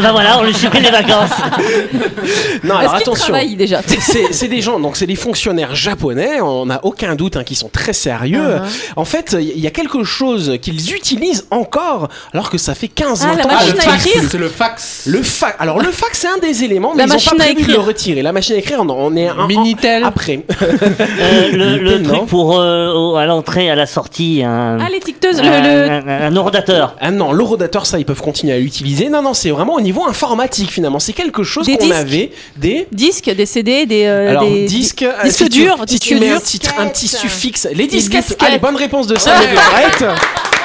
bah 0.00 0.10
voilà, 0.12 0.38
on 0.38 0.44
lui 0.44 0.54
supprime 0.54 0.82
les 0.82 0.90
vacances. 0.90 1.30
Non, 2.62 2.76
alors 2.76 2.82
Est-ce 2.94 3.02
qu'ils 3.02 3.02
attention. 3.12 3.24
travaillent 3.32 3.56
déjà 3.56 3.80
C'est 4.00 4.32
c'est 4.32 4.48
des 4.48 4.60
gens, 4.60 4.78
donc 4.78 4.96
c'est 4.96 5.06
des 5.06 5.16
fonctionnaires 5.16 5.74
japonais, 5.74 6.40
on 6.40 6.66
n'a 6.66 6.80
aucun 6.84 7.14
doute 7.14 7.36
hein, 7.36 7.44
qui 7.44 7.54
sont 7.54 7.68
très 7.70 7.92
sérieux. 7.94 8.58
En 8.96 9.04
fait, 9.06 9.34
il 9.40 9.58
y 9.58 9.66
a 9.66 9.70
quelque 9.70 10.04
chose 10.04 10.58
qu'ils 10.60 10.92
utilisent 10.94 11.46
encore, 11.50 12.08
alors 12.34 12.50
que 12.50 12.58
ça 12.58 12.74
fait 12.74 12.88
15 12.88 13.22
Ah, 13.24 13.28
20 13.32 13.36
la 13.36 13.44
ans 13.44 13.48
machine 13.48 13.72
qu'ils 13.74 13.80
à 13.80 13.92
l'utilisent 13.94 14.06
écrire. 14.16 14.30
C'est 14.30 14.38
le 14.38 14.48
fax. 14.48 15.02
Le 15.06 15.22
fax. 15.22 15.56
Alors 15.58 15.78
le 15.78 15.90
fax, 15.90 16.18
c'est 16.20 16.28
un 16.28 16.38
des 16.38 16.64
éléments, 16.64 16.92
mais 16.94 16.98
La 16.98 17.04
ils 17.06 17.08
n'ont 17.08 17.14
machine 17.14 17.30
pas 17.38 17.44
à 17.44 17.46
prévu 17.46 17.54
de 17.56 17.60
écrire. 17.62 17.76
le 17.80 17.82
retirer. 17.86 18.22
La 18.22 18.32
machine 18.32 18.54
à 18.56 18.58
écrire, 18.58 18.80
on, 18.80 18.90
on 18.90 19.16
est 19.16 19.28
un, 19.28 19.46
Minitel. 19.46 20.04
après. 20.04 20.44
Euh, 20.62 21.50
le 21.52 21.78
le 21.82 22.02
truc 22.02 22.26
pour 22.26 22.39
euh, 22.60 22.92
au- 22.92 23.16
à 23.16 23.26
l'entrée, 23.26 23.70
à 23.70 23.74
la 23.74 23.86
sortie, 23.86 24.42
un, 24.44 24.78
Ah, 24.80 24.88
les 24.90 25.00
ticteuses, 25.00 25.38
un, 25.40 25.42
le, 25.42 25.48
le- 25.48 25.90
un- 26.10 26.22
un 26.32 26.36
horodateur. 26.36 26.94
Ah 27.00 27.10
non, 27.10 27.32
l'horodateur, 27.32 27.86
ça, 27.86 27.98
ils 27.98 28.04
peuvent 28.04 28.20
continuer 28.22 28.52
à 28.54 28.58
l'utiliser. 28.58 29.08
Non, 29.08 29.22
non, 29.22 29.34
c'est 29.34 29.50
vraiment 29.50 29.74
au 29.74 29.80
niveau 29.80 30.04
informatique 30.06 30.70
finalement. 30.70 30.98
C'est 30.98 31.12
quelque 31.12 31.42
chose 31.42 31.66
Des 31.66 31.76
qu'on 31.76 31.84
disques. 31.86 31.96
avait 31.98 32.30
des. 32.56 32.86
disques, 32.92 33.30
des 33.30 33.46
CD, 33.46 33.86
des. 33.86 34.04
euh, 34.06 34.30
Alors, 34.30 34.44
des 34.48 34.64
disque, 34.66 35.00
des- 35.00 35.06
euh, 35.06 35.22
disques 35.24 35.42
si 35.44 35.48
durs, 35.48 35.76
si 35.80 35.94
disques 35.98 36.02
tu 36.02 36.14
mets 36.16 36.28
un 36.28 36.32
durs. 36.34 36.42
petit, 36.42 36.60
un 36.78 36.86
petit 36.86 37.08
suffixe, 37.08 37.68
les 37.74 37.86
disquettes. 37.86 38.26
disquettes. 38.28 38.42
Allez, 38.42 38.58
bonne 38.58 38.76
réponse 38.76 39.06
de 39.06 39.16
ça, 39.18 39.32
Marguerite. 39.34 40.04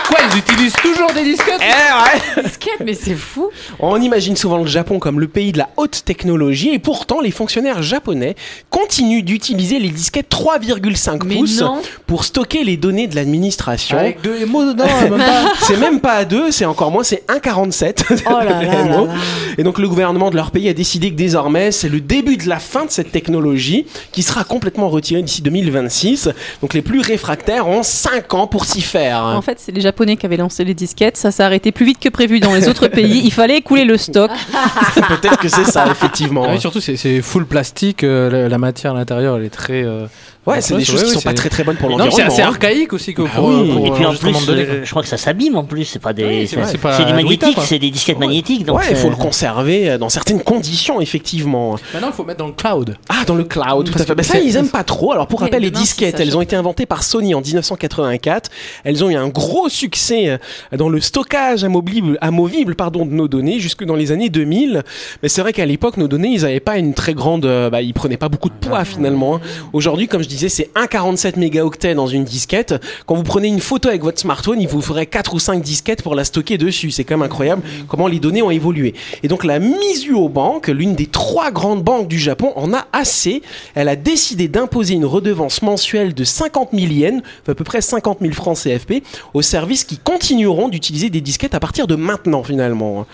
Quoi, 0.07 0.19
ils 0.31 0.37
utilisent 0.37 0.75
toujours 0.81 1.11
des 1.13 1.23
disquettes 1.23 1.59
Eh 1.61 2.39
ouais 2.39 2.43
Disquette, 2.43 2.81
mais 2.85 2.93
c'est 2.93 3.15
fou. 3.15 3.49
On 3.79 3.99
imagine 3.99 4.35
souvent 4.35 4.57
le 4.57 4.67
Japon 4.67 4.99
comme 4.99 5.19
le 5.19 5.27
pays 5.27 5.51
de 5.51 5.57
la 5.57 5.69
haute 5.77 6.03
technologie 6.05 6.69
et 6.73 6.79
pourtant 6.79 7.21
les 7.21 7.31
fonctionnaires 7.31 7.81
japonais 7.81 8.35
continuent 8.69 9.23
d'utiliser 9.23 9.79
les 9.79 9.89
disquettes 9.89 10.29
3,5 10.29 11.23
Mais 11.25 11.35
pouces 11.35 11.59
non. 11.61 11.81
pour 12.05 12.23
stocker 12.23 12.63
les 12.63 12.77
données 12.77 13.07
de 13.07 13.15
l'administration. 13.15 13.97
Avec 13.97 14.21
deux 14.21 14.45
mots 14.45 14.63
dedans, 14.65 14.85
même 15.01 15.17
pas. 15.17 15.53
C'est 15.61 15.77
même 15.77 15.99
pas 15.99 16.13
à 16.13 16.25
2, 16.25 16.51
c'est 16.51 16.65
encore 16.65 16.91
moins, 16.91 17.03
c'est 17.03 17.23
1,47. 17.27 18.23
Oh 18.27 18.29
là 18.29 18.43
là 18.43 18.63
là 18.63 18.83
MO. 18.97 19.07
là. 19.07 19.13
Et 19.57 19.63
donc 19.63 19.79
le 19.79 19.87
gouvernement 19.89 20.29
de 20.29 20.35
leur 20.35 20.51
pays 20.51 20.69
a 20.69 20.73
décidé 20.73 21.09
que 21.09 21.15
désormais 21.15 21.71
c'est 21.71 21.89
le 21.89 21.99
début 22.01 22.37
de 22.37 22.47
la 22.47 22.59
fin 22.59 22.85
de 22.85 22.91
cette 22.91 23.11
technologie 23.11 23.87
qui 24.11 24.21
sera 24.21 24.43
complètement 24.43 24.89
retirée 24.89 25.23
d'ici 25.23 25.41
2026. 25.41 26.29
Donc 26.61 26.73
les 26.75 26.81
plus 26.83 27.01
réfractaires 27.01 27.67
ont 27.67 27.81
5 27.83 28.33
ans 28.35 28.47
pour 28.47 28.65
s'y 28.65 28.81
faire. 28.81 29.23
En 29.23 29.41
fait, 29.41 29.59
c'est 29.59 29.71
les 29.71 29.81
Japonais 29.81 29.94
qui 29.95 30.25
avaient 30.25 30.37
lancé 30.37 30.63
les 30.63 30.73
disquettes. 30.73 31.17
Ça 31.17 31.31
s'est 31.31 31.43
arrêté 31.43 31.71
plus 31.71 31.85
vite 31.85 31.99
que 31.99 32.09
prévu 32.09 32.39
dans 32.39 32.53
les 32.53 32.67
autres 32.67 32.87
pays. 32.87 33.21
Il 33.23 33.31
fallait 33.31 33.57
écouler 33.57 33.85
le 33.85 33.97
stock. 33.97 34.31
Peut-être 35.07 35.37
que 35.37 35.47
c'est 35.47 35.63
ça 35.65 35.87
effectivement. 35.89 36.45
Ah 36.47 36.51
oui, 36.53 36.59
surtout, 36.59 36.81
c'est- 36.81 36.97
c'est 36.97 37.21
full 37.21 37.45
plastique. 37.45 38.03
euh, 38.03 38.29
la, 38.29 38.49
la 38.49 38.57
matière 38.57 38.93
à 38.93 38.95
l'intérieur, 38.95 39.37
elle 39.37 39.45
est 39.45 39.49
très. 39.49 39.83
euh, 39.83 40.07
Ouais, 40.45 40.61
c'est 40.61 40.75
des 40.77 40.85
choses 40.85 41.03
qui 41.03 41.09
sont 41.09 41.21
pas 41.21 41.29
c'est- 41.31 41.35
très 41.35 41.49
très 41.49 41.63
bonnes 41.63 41.75
pour 41.75 41.89
Non, 41.89 41.97
c'est 41.97 42.03
l'environnement. 42.05 42.33
assez 42.33 42.41
hein. 42.43 42.47
archaïque 42.47 42.93
aussi 42.93 43.13
que 43.15 43.23
Bah 43.23 43.29
pour, 43.35 43.47
oui. 43.47 43.71
pour 43.73 43.87
Et 43.87 43.91
puis 43.91 44.05
en 44.05 44.13
plus, 44.13 44.33
euh, 44.49 44.81
je 44.83 44.89
crois 44.91 45.01
que 45.01 45.07
ça 45.07 45.17
s'abîme 45.17 45.55
en 45.55 45.63
plus. 45.63 45.85
C'est 45.85 45.99
pas 45.99 46.13
des, 46.13 46.23
Oui, 46.23 46.47
c'est 46.47 46.55
c'est 46.65 46.77
c'est 46.77 46.91
c'est 46.97 47.05
du 47.05 47.13
magnétique, 47.13 47.57
c'est 47.61 47.79
des 47.79 47.89
disquettes 47.89 48.19
magnétiques. 48.19 48.63
Donc 48.65 48.77
ouais, 48.77 48.83
il 48.91 48.95
faut 48.95 49.03
c'est- 49.03 49.09
le 49.09 49.15
conserver 49.15 49.89
euh, 49.89 49.97
dans 49.97 50.09
certaines 50.09 50.41
conditions, 50.43 51.01
effectivement. 51.01 51.77
Maintenant, 51.93 52.09
il 52.09 52.13
faut 52.13 52.23
mettre 52.23 52.39
dans 52.39 52.47
le 52.47 52.53
cloud. 52.53 52.95
Ah, 53.09 53.23
dans 53.25 53.35
le 53.35 53.43
cloud, 53.43 53.87
tout 53.87 53.91
Parce 53.91 54.03
à 54.03 54.05
fait. 54.05 54.15
Ben, 54.15 54.23
ça, 54.23 54.33
c'est- 54.33 54.45
ils 54.45 54.55
aiment 54.55 54.69
pas 54.69 54.83
trop. 54.83 55.11
Alors, 55.13 55.27
pour 55.27 55.39
rappel, 55.39 55.63
les 55.63 55.71
disquettes, 55.71 56.19
elles 56.19 56.37
ont 56.37 56.41
été 56.41 56.55
inventées 56.55 56.85
par 56.85 57.03
Sony 57.03 57.33
en 57.33 57.41
1984. 57.41 58.49
Elles 58.83 59.03
ont 59.03 59.09
eu 59.09 59.15
un 59.15 59.27
gros 59.29 59.69
succès 59.69 60.29
euh, 60.29 60.37
dans 60.77 60.89
le 60.89 60.99
stockage 61.01 61.63
amovible, 61.63 62.17
amovible 62.21 62.75
pardon, 62.75 63.05
de 63.05 63.11
nos 63.13 63.27
données 63.27 63.59
jusque 63.59 63.83
dans 63.83 63.95
les 63.95 64.11
années 64.11 64.29
2000. 64.29 64.83
Mais 65.23 65.29
c'est 65.29 65.41
vrai 65.41 65.53
qu'à 65.53 65.65
l'époque, 65.65 65.97
nos 65.97 66.07
données, 66.07 66.29
ils 66.29 66.45
avaient 66.45 66.59
pas 66.59 66.77
une 66.77 66.93
très 66.93 67.13
grande, 67.13 67.45
euh, 67.45 67.69
bah, 67.69 67.81
ils 67.81 67.93
prenaient 67.93 68.17
pas 68.17 68.29
beaucoup 68.29 68.49
de 68.49 68.53
poids 68.55 68.85
finalement. 68.85 69.35
hein. 69.37 69.41
Aujourd'hui, 69.73 70.07
comme 70.07 70.21
je 70.23 70.27
disais, 70.35 70.49
c'est 70.49 70.69
1,47 70.75 71.39
mégaoctets 71.39 71.95
dans 71.95 72.07
une 72.07 72.23
disquette. 72.23 72.75
Quand 73.05 73.15
vous 73.15 73.23
prenez 73.23 73.47
une 73.47 73.59
photo 73.59 73.89
avec 73.89 74.03
votre 74.03 74.19
smartphone, 74.19 74.61
il 74.61 74.67
vous 74.67 74.81
faudrait 74.81 75.05
4 75.05 75.33
ou 75.33 75.39
5 75.39 75.61
disquettes 75.61 76.01
pour 76.03 76.15
la 76.15 76.23
stocker 76.23 76.57
dessus. 76.57 76.91
C'est 76.91 77.03
quand 77.03 77.17
même 77.17 77.25
incroyable 77.25 77.61
comment 77.87 78.07
les 78.07 78.19
données 78.19 78.41
ont 78.41 78.51
évolué. 78.51 78.93
Et 79.23 79.27
donc 79.27 79.43
la 79.43 79.59
Mizuho 79.59 80.29
Bank, 80.29 80.67
l'une 80.67 80.95
des 80.95 81.07
trois 81.07 81.51
grandes 81.51 81.83
banques 81.83 82.07
du 82.07 82.19
Japon, 82.19 82.53
en 82.55 82.73
a 82.73 82.85
assez. 82.93 83.41
Elle 83.73 83.89
a 83.89 83.95
décidé 83.95 84.47
d'imposer 84.47 84.93
une 84.93 85.05
redevance 85.05 85.61
mensuelle 85.61 86.13
de 86.13 86.23
50 86.23 86.69
000 86.73 86.85
yens, 86.91 87.21
à 87.47 87.53
peu 87.53 87.63
près 87.63 87.81
50 87.81 88.19
000 88.21 88.33
francs 88.33 88.57
CFP, 88.57 89.03
aux 89.33 89.41
services 89.41 89.83
qui 89.83 89.97
continueront 89.97 90.67
d'utiliser 90.67 91.09
des 91.09 91.21
disquettes 91.21 91.55
à 91.55 91.59
partir 91.59 91.87
de 91.87 91.95
maintenant 91.95 92.43
finalement. 92.43 93.05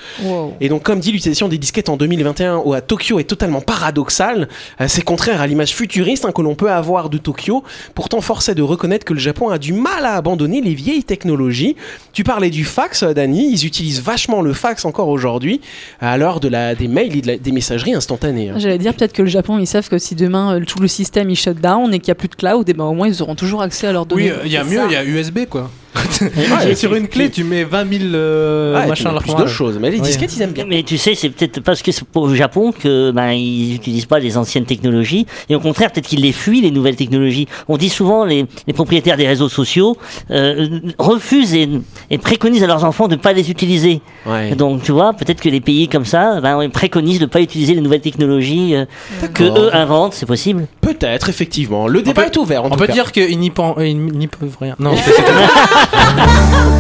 Et 0.60 0.70
donc, 0.70 0.84
comme 0.84 1.00
dit, 1.00 1.12
l'utilisation 1.12 1.48
des 1.48 1.58
disquettes 1.58 1.90
en 1.90 1.98
2021 1.98 2.58
ou 2.58 2.74
à 2.74 2.82
Tokyo 2.82 3.20
est 3.20 3.26
totalement 3.26 3.62
paradoxale. 3.62 4.48
Euh, 4.80 4.86
C'est 4.88 5.04
contraire 5.04 5.42
à 5.42 5.48
l'image 5.48 5.74
futuriste 5.74 6.26
hein, 6.26 6.32
que 6.32 6.42
l'on 6.42 6.56
peut 6.56 6.72
avoir 6.72 7.10
de 7.12 7.20
Tokyo. 7.20 7.64
Pourtant, 7.94 8.22
force 8.22 8.50
est 8.50 8.56
de 8.56 8.64
reconnaître 8.64 9.06
que 9.06 9.14
le 9.14 9.20
Japon 9.20 9.50
a 9.50 9.60
du 9.60 9.74
mal 9.74 10.06
à 10.06 10.16
abandonner 10.16 10.62
les 10.62 10.74
vieilles 10.74 11.04
technologies. 11.04 11.76
Tu 12.14 12.24
parlais 12.24 12.50
du 12.50 12.64
fax, 12.66 13.04
euh, 13.04 13.14
Dani. 13.14 13.52
Ils 13.52 13.66
utilisent 13.68 14.02
vachement 14.02 14.42
le 14.42 14.54
fax 14.54 14.86
encore 14.86 15.10
aujourd'hui, 15.10 15.62
à 16.00 16.18
l'heure 16.18 16.40
de 16.40 16.48
la, 16.48 16.74
des 16.74 16.88
mails 16.88 17.16
et 17.18 17.22
de 17.22 17.28
la- 17.28 17.38
des 17.38 17.52
messageries 17.52 17.94
instantanées. 17.94 18.50
hein. 18.50 18.56
J'allais 18.58 18.78
dire 18.80 18.94
peut-être 18.96 19.14
que 19.14 19.22
le 19.22 19.28
Japon, 19.30 19.60
ils 19.60 19.68
savent 19.68 19.90
que 19.90 19.98
si 20.00 20.16
demain 20.16 20.56
euh, 20.60 20.66
tout 20.66 20.80
le 20.80 20.88
système 20.88 21.30
il 21.30 21.36
shut 21.36 21.60
down 21.62 21.94
et 21.94 22.00
qu'il 22.00 22.08
n'y 22.08 22.14
a 22.14 22.16
plus 22.16 22.30
de 22.30 22.36
cloud, 22.36 22.68
et 22.70 22.74
ben 22.74 22.86
au 22.86 22.94
moins 22.94 23.08
ils 23.08 23.22
auront 23.22 23.36
toujours 23.36 23.62
accès 23.62 23.88
à 23.88 23.92
leurs 23.92 24.04
Oui, 24.12 24.28
données. 24.28 24.32
euh, 24.32 24.46
il 24.46 24.52
y 24.52 24.58
a 24.58 24.64
mieux, 24.64 24.82
il 24.88 24.94
y 24.94 24.96
a 24.96 25.04
USB 25.04 25.46
quoi. 25.50 25.70
Ouais, 26.22 26.76
sur 26.76 26.94
une 26.96 27.08
clé, 27.08 27.30
tu 27.30 27.44
mets 27.44 27.64
20 27.64 27.90
000 28.00 28.04
euh, 28.14 28.76
Ouais, 28.76 28.84
tu 28.84 28.90
machin 28.90 29.10
mets 29.10 29.16
là 29.16 29.22
plus 29.22 29.36
de 29.36 29.48
choses. 29.48 29.78
Mais 29.82 29.90
les 29.92 30.00
disquettes, 30.00 30.34
ils 30.36 30.42
aiment 30.42 30.52
bien. 30.52 30.66
Mais 30.68 30.84
tu 30.84 30.98
sais, 30.98 31.16
c'est 31.16 31.30
peut-être 31.30 31.60
parce 31.62 31.82
que 31.82 31.92
c'est 31.92 32.04
au 32.16 32.34
Japon 32.34 32.72
que 32.72 33.12
ben 33.12 33.32
ils 33.32 33.72
n'utilisent 33.74 34.06
pas 34.06 34.20
les 34.20 34.38
anciennes 34.38 34.66
technologies 34.66 35.26
et 35.50 35.56
au 35.56 35.60
contraire 35.60 35.92
peut-être 35.92 36.08
qu'ils 36.08 36.22
les 36.22 36.32
fuient 36.32 36.62
les 36.62 36.72
nouvelles 36.72 36.96
technologies. 36.96 37.48
On 37.68 37.78
dit 37.78 37.90
souvent 37.90 38.24
les, 38.26 38.46
les 38.68 38.74
propriétaires 38.74 39.18
des 39.18 39.28
réseaux 39.28 39.50
sociaux 39.50 39.98
euh, 40.30 40.80
refusent 40.98 41.54
et, 41.56 41.68
et 42.10 42.18
préconisent 42.18 42.64
à 42.64 42.68
leurs 42.68 42.84
enfants 42.86 43.08
de 43.08 43.16
ne 43.16 43.20
pas 43.22 43.34
les 43.34 43.50
utiliser. 43.52 44.02
Ouais. 44.26 44.56
Donc 44.56 44.84
tu 44.84 44.92
vois, 44.92 45.14
peut-être 45.14 45.42
que 45.42 45.50
les 45.50 45.62
pays 45.62 45.88
comme 45.88 46.06
ça 46.06 46.40
ben, 46.42 46.62
ils 46.64 46.70
préconisent 46.70 47.20
de 47.20 47.26
ne 47.26 47.30
pas 47.30 47.42
utiliser 47.42 47.74
les 47.74 47.82
nouvelles 47.82 48.02
technologies 48.02 48.76
euh, 48.76 48.86
que 49.34 49.44
eux 49.44 49.76
inventent, 49.76 50.14
c'est 50.14 50.26
possible. 50.26 50.68
Peut-être, 50.82 51.30
effectivement. 51.30 51.88
Le 51.88 52.02
débat 52.02 52.24
peut- 52.24 52.28
est 52.28 52.38
ouvert. 52.38 52.64
En 52.64 52.68
On 52.68 52.70
tout 52.72 52.78
peut 52.78 52.88
cas. 52.88 52.94
dire 52.94 53.12
qu'ils 53.12 53.40
n'y 53.40 53.50
pen- 53.50 53.74
euh, 53.78 53.88
ils 53.88 53.98
n'y 53.98 54.28
peuvent 54.28 54.58
rien. 54.60 54.76
Non, 54.80 54.94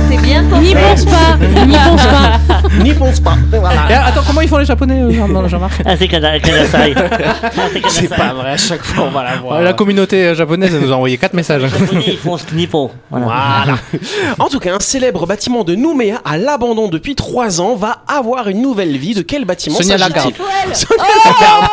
c'est- 0.10 0.18
bien 0.22 0.44
pour 0.44 0.60
N'y 0.60 0.74
pense 0.76 1.06
pas, 1.06 1.38
n'y 1.66 1.74
pense 1.76 2.06
pas. 2.06 2.40
N'y 2.84 2.94
pense 2.94 3.20
pas. 3.20 3.36
Voilà. 3.50 4.06
Attends, 4.08 4.22
comment 4.26 4.42
ils 4.42 4.48
font 4.48 4.58
les 4.58 4.66
japonais, 4.66 5.02
euh, 5.02 5.12
Jean- 5.12 5.48
Jean-Marc 5.48 5.82
Ah 5.86 5.96
c'est 5.98 6.08
Kana- 6.08 6.40
Kanasai. 6.40 6.94
Ah, 6.96 7.50
c'est 7.90 8.08
pas 8.16 8.34
vrai. 8.34 8.52
À 8.52 8.58
chaque 8.58 8.84
fois, 8.84 9.06
on 9.08 9.12
va 9.12 9.24
la 9.24 9.36
voir. 9.38 9.58
Ouais, 9.58 9.64
La 9.64 9.74
communauté 9.74 10.28
euh, 10.28 10.36
japonaise 10.36 10.74
elle 10.74 10.82
nous 10.82 10.92
a 10.92 10.96
envoyé 10.96 11.18
4 11.18 11.34
messages. 11.34 11.64
Les 11.64 11.70
Japonais, 11.70 12.04
ils 12.08 12.18
font 12.18 12.38
ce 12.38 12.46
Knippon. 12.54 12.92
Voilà. 13.10 13.26
Voilà. 13.26 13.78
En 14.40 14.48
tout 14.48 14.60
cas, 14.60 14.76
un 14.76 14.80
célèbre 14.80 15.26
bâtiment 15.26 15.64
de 15.64 15.76
Nouméa 15.76 16.22
à 16.24 16.38
l'abandon 16.38 16.88
depuis 16.88 17.16
trois 17.16 17.60
ans 17.62 17.76
va 17.76 17.98
avoir 18.08 18.48
une 18.48 18.62
nouvelle 18.62 18.96
vie. 18.98 19.16
De 19.16 19.22
quel 19.22 19.44
bâtiment 19.46 19.78
Sonia 19.78 19.98
s'agit-il 19.98 20.16
Lagarde. 20.16 20.34
Sonia 20.74 21.04
Lagarde. 21.26 21.68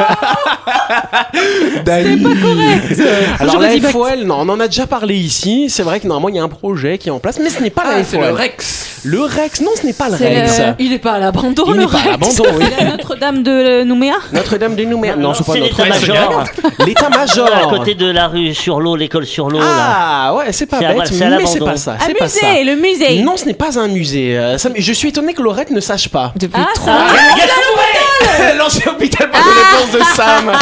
Correct. 2.42 3.02
Alors 3.40 3.58
la 3.60 3.70
FOL, 3.90 4.24
non, 4.24 4.40
on 4.40 4.48
en 4.48 4.60
a 4.60 4.66
déjà 4.68 4.86
parlé 4.86 5.14
ici. 5.16 5.66
C'est 5.70 5.82
vrai 5.82 6.00
que 6.00 6.06
normalement 6.06 6.28
il 6.28 6.36
y 6.36 6.38
a 6.38 6.42
un 6.42 6.48
projet 6.48 6.98
qui 6.98 7.08
est 7.08 7.12
en 7.12 7.17
place, 7.20 7.38
mais 7.42 7.50
ce 7.50 7.60
n'est 7.62 7.70
pas 7.70 7.84
la 7.84 7.90
Ah, 7.98 8.04
c'est 8.04 8.18
le 8.18 8.30
Rex. 8.32 8.84
Le 9.04 9.20
Rex, 9.22 9.60
non, 9.60 9.70
ce 9.80 9.86
n'est 9.86 9.92
pas 9.92 10.08
le 10.08 10.16
Rex. 10.16 10.58
le- 10.58 10.64
Il 10.78 10.92
est 10.92 10.98
pas 10.98 11.12
à 11.12 11.18
l'abandon, 11.20 11.64
Il 11.68 11.74
le 11.74 11.80
n'est 11.80 11.86
pas 11.86 11.98
à 11.98 12.00
Rex. 12.00 12.10
l'abandon, 12.10 12.44
oui. 12.58 12.64
La 12.78 12.84
Notre-Dame 12.96 13.42
de 13.42 13.50
euh, 13.50 13.84
Nouméa 13.84 14.14
Notre-Dame 14.32 14.74
de 14.76 14.84
Nouméa. 14.84 15.16
Non, 15.16 15.34
c'est 15.34 15.44
pas 15.46 15.54
notre 15.54 15.82
l'état-major. 15.84 16.44
L'état-major. 16.86 17.48
À 17.54 17.68
côté 17.70 17.94
de 17.94 18.10
la 18.10 18.28
rue 18.28 18.54
sur 18.54 18.80
l'eau, 18.80 18.96
l'école 18.96 19.26
sur 19.26 19.48
l'eau. 19.48 19.60
Ah, 19.62 20.34
ouais, 20.36 20.52
c'est 20.52 20.66
pas 20.66 20.78
bête, 20.78 21.10
mais 21.12 21.46
c'est 21.46 21.58
pas 21.60 21.76
ça. 21.76 21.92
Un 21.92 22.06
C'est 22.06 22.14
pas 22.14 22.28
ça. 22.28 22.46
musée, 22.46 22.64
le 22.64 22.76
musée. 22.76 23.22
Non, 23.22 23.36
ce 23.36 23.44
n'est 23.46 23.54
pas 23.54 23.78
un 23.78 23.88
musée. 23.88 24.36
Euh, 24.38 24.58
ça- 24.58 24.70
je 24.74 24.92
suis 24.92 25.08
étonné 25.10 25.32
que 25.34 25.42
Laurette 25.42 25.70
ne 25.70 25.80
sache 25.80 26.08
pas. 26.08 26.32
Depuis 26.36 26.60
Ah, 26.62 26.68
ça 26.84 26.98
L'ancien 28.58 28.92
hôpital 28.92 29.30
par 29.30 29.40
de 29.42 29.48
réponse 29.48 29.92
de 29.92 30.14
Sam. 30.14 30.52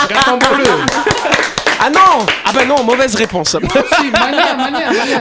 Ah 1.81 1.91
non 1.91 2.27
Ah 2.45 2.53
bah 2.55 2.65
non, 2.65 2.83
mauvaise 2.85 3.15
réponse. 3.15 3.57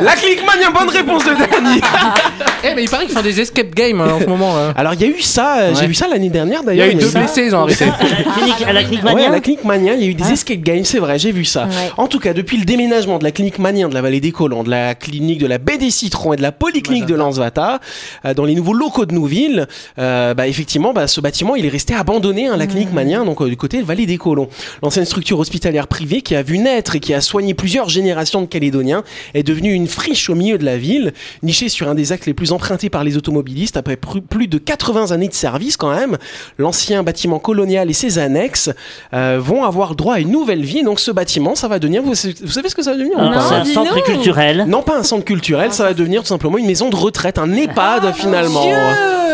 La 0.02 0.16
clique 0.16 0.46
mania, 0.46 0.70
bonne 0.72 0.90
réponse 0.90 1.24
de 1.26 1.34
Dani. 1.36 1.82
Eh, 2.72 2.76
mais 2.76 2.84
il 2.84 2.90
paraît 2.90 3.06
qu'ils 3.06 3.16
font 3.16 3.22
des 3.22 3.40
escape 3.40 3.74
games 3.76 4.02
hein, 4.02 4.14
en 4.16 4.20
ce 4.20 4.26
moment. 4.26 4.56
là. 4.56 4.74
Alors 4.76 4.94
il 4.94 5.02
y 5.02 5.04
a 5.06 5.08
eu 5.08 5.22
ça, 5.22 5.60
euh, 5.60 5.74
j'ai 5.76 5.82
Ouais. 5.82 5.88
vu 5.88 5.94
ça 5.94 6.08
l'année 6.08 6.30
dernière 6.30 6.62
Il 6.64 6.68
y 6.76 6.82
a 6.82 6.86
d'ailleurs. 6.88 6.96
eu 6.96 6.96
deux 6.96 7.10
blessés, 7.12 7.46
ils 7.48 7.56
ont 7.56 7.60
arrêté. 7.60 7.86
À 7.96 8.04
la 8.04 8.24
clinique, 8.34 8.62
à 8.68 8.74
la 8.74 8.84
clinique 8.84 9.04
Ouais, 9.06 9.14
Mania 9.14 9.28
à 9.28 9.32
la 9.32 9.40
clinique 9.40 9.64
Mania, 9.64 9.94
il 9.96 10.02
y 10.04 10.06
a 10.06 10.10
eu 10.10 10.14
des 10.14 10.32
escape 10.32 10.60
games, 10.62 10.84
c'est 10.86 11.00
vrai, 11.00 11.20
j'ai 11.20 11.32
vu 11.32 11.46
ça. 11.46 11.66
Ouais. 11.66 11.92
En 11.98 12.08
tout 12.08 12.20
cas, 12.20 12.34
depuis 12.34 12.58
le 12.58 12.66
déménagement 12.66 13.18
de 13.20 13.24
la 13.24 13.32
clinique 13.32 13.60
Mania 13.60 13.88
de 13.88 13.94
la 13.94 14.02
vallée 14.02 14.20
des 14.20 14.32
Colons, 14.32 14.64
de 14.64 14.70
la 14.70 14.96
clinique 14.96 15.40
de 15.40 15.48
la 15.48 15.58
baie 15.58 15.78
des 15.78 15.92
Citrons 15.92 16.34
et 16.34 16.38
de 16.38 16.42
la 16.42 16.52
polyclinique 16.52 17.06
de 17.06 17.16
Lansvata, 17.16 17.80
euh, 18.26 18.34
dans 18.34 18.46
les 18.46 18.56
nouveaux 18.56 18.74
locaux 18.74 19.06
de 19.06 19.14
Nouville, 19.14 19.68
euh, 20.00 20.34
bah, 20.34 20.48
effectivement, 20.48 20.94
bah, 20.94 21.08
ce 21.08 21.22
bâtiment, 21.22 21.56
il 21.56 21.66
est 21.66 21.70
resté 21.70 21.94
abandonné, 21.94 22.48
hein, 22.48 22.58
la 22.58 22.68
clinique 22.68 22.92
Mania, 22.94 23.24
donc 23.24 23.42
euh, 23.42 23.48
du 23.50 23.58
côté 23.58 23.80
de 23.80 23.86
vallée 23.86 24.06
des 24.06 24.18
Colons. 24.18 24.50
L'ancienne 24.82 25.06
structure 25.06 25.40
hospitalière 25.40 25.88
privée 25.88 26.22
qui 26.22 26.36
a 26.36 26.42
vu 26.42 26.58
naître 26.58 26.96
et 26.96 27.00
qui 27.00 27.14
a 27.14 27.22
soigné 27.22 27.54
plusieurs 27.54 27.90
générations 27.90 28.42
de 28.42 28.48
Calédoniens 28.48 29.04
est 29.34 29.44
devenue 29.44 29.74
une 29.74 29.88
friche 29.88 30.30
au 30.30 30.36
milieu 30.36 30.58
de 30.58 30.66
la 30.66 30.78
ville, 30.78 31.14
nichée 31.44 31.70
sur 31.70 31.88
un 31.90 31.96
des 31.96 32.12
axes 32.12 32.26
les 32.26 32.34
plus 32.34 32.52
empruntés 32.56 32.90
par 32.90 33.04
les 33.04 33.18
automobilistes 33.18 33.78
après 33.78 33.96
pr- 33.96 34.22
plus 34.22 34.48
de 34.48 34.58
80 34.58 35.12
années 35.12 35.28
de 35.28 35.34
service 35.34 35.78
quand 35.78 35.94
même. 35.94 36.18
L'ancien 36.58 37.04
bâtiment 37.04 37.38
colonial 37.40 37.90
et 37.90 37.94
ses 37.94 38.18
annexes 38.18 38.72
euh, 39.14 39.38
vont 39.40 39.64
avoir 39.64 39.96
droit 39.96 40.16
à 40.16 40.20
une 40.20 40.32
nouvelle 40.32 40.64
vie. 40.64 40.84
Donc 40.84 41.00
ce 41.00 41.12
bâtiment, 41.12 41.54
ça 41.56 41.68
va 41.68 41.78
devenir, 41.80 42.02
vous, 42.02 42.14
vous 42.42 42.52
savez 42.52 42.70
ce 42.70 42.76
que 42.76 42.82
ça 42.82 42.92
va 42.92 42.98
devenir 42.98 43.18
C'est 43.42 43.56
un 43.56 43.66
centre 43.66 44.04
culturel. 44.04 44.66
non, 44.68 44.82
pas 44.82 44.98
un 44.98 45.04
centre 45.04 45.24
culturel, 45.26 45.72
ça 45.74 45.84
va 45.84 45.94
devenir 45.94 46.22
tout 46.22 46.28
simplement 46.28 46.58
une 46.58 46.66
maison 46.66 46.90
de 46.90 46.96
retraite, 46.96 47.38
un 47.38 47.52
EHPAD 47.54 48.14
finalement. 48.16 48.66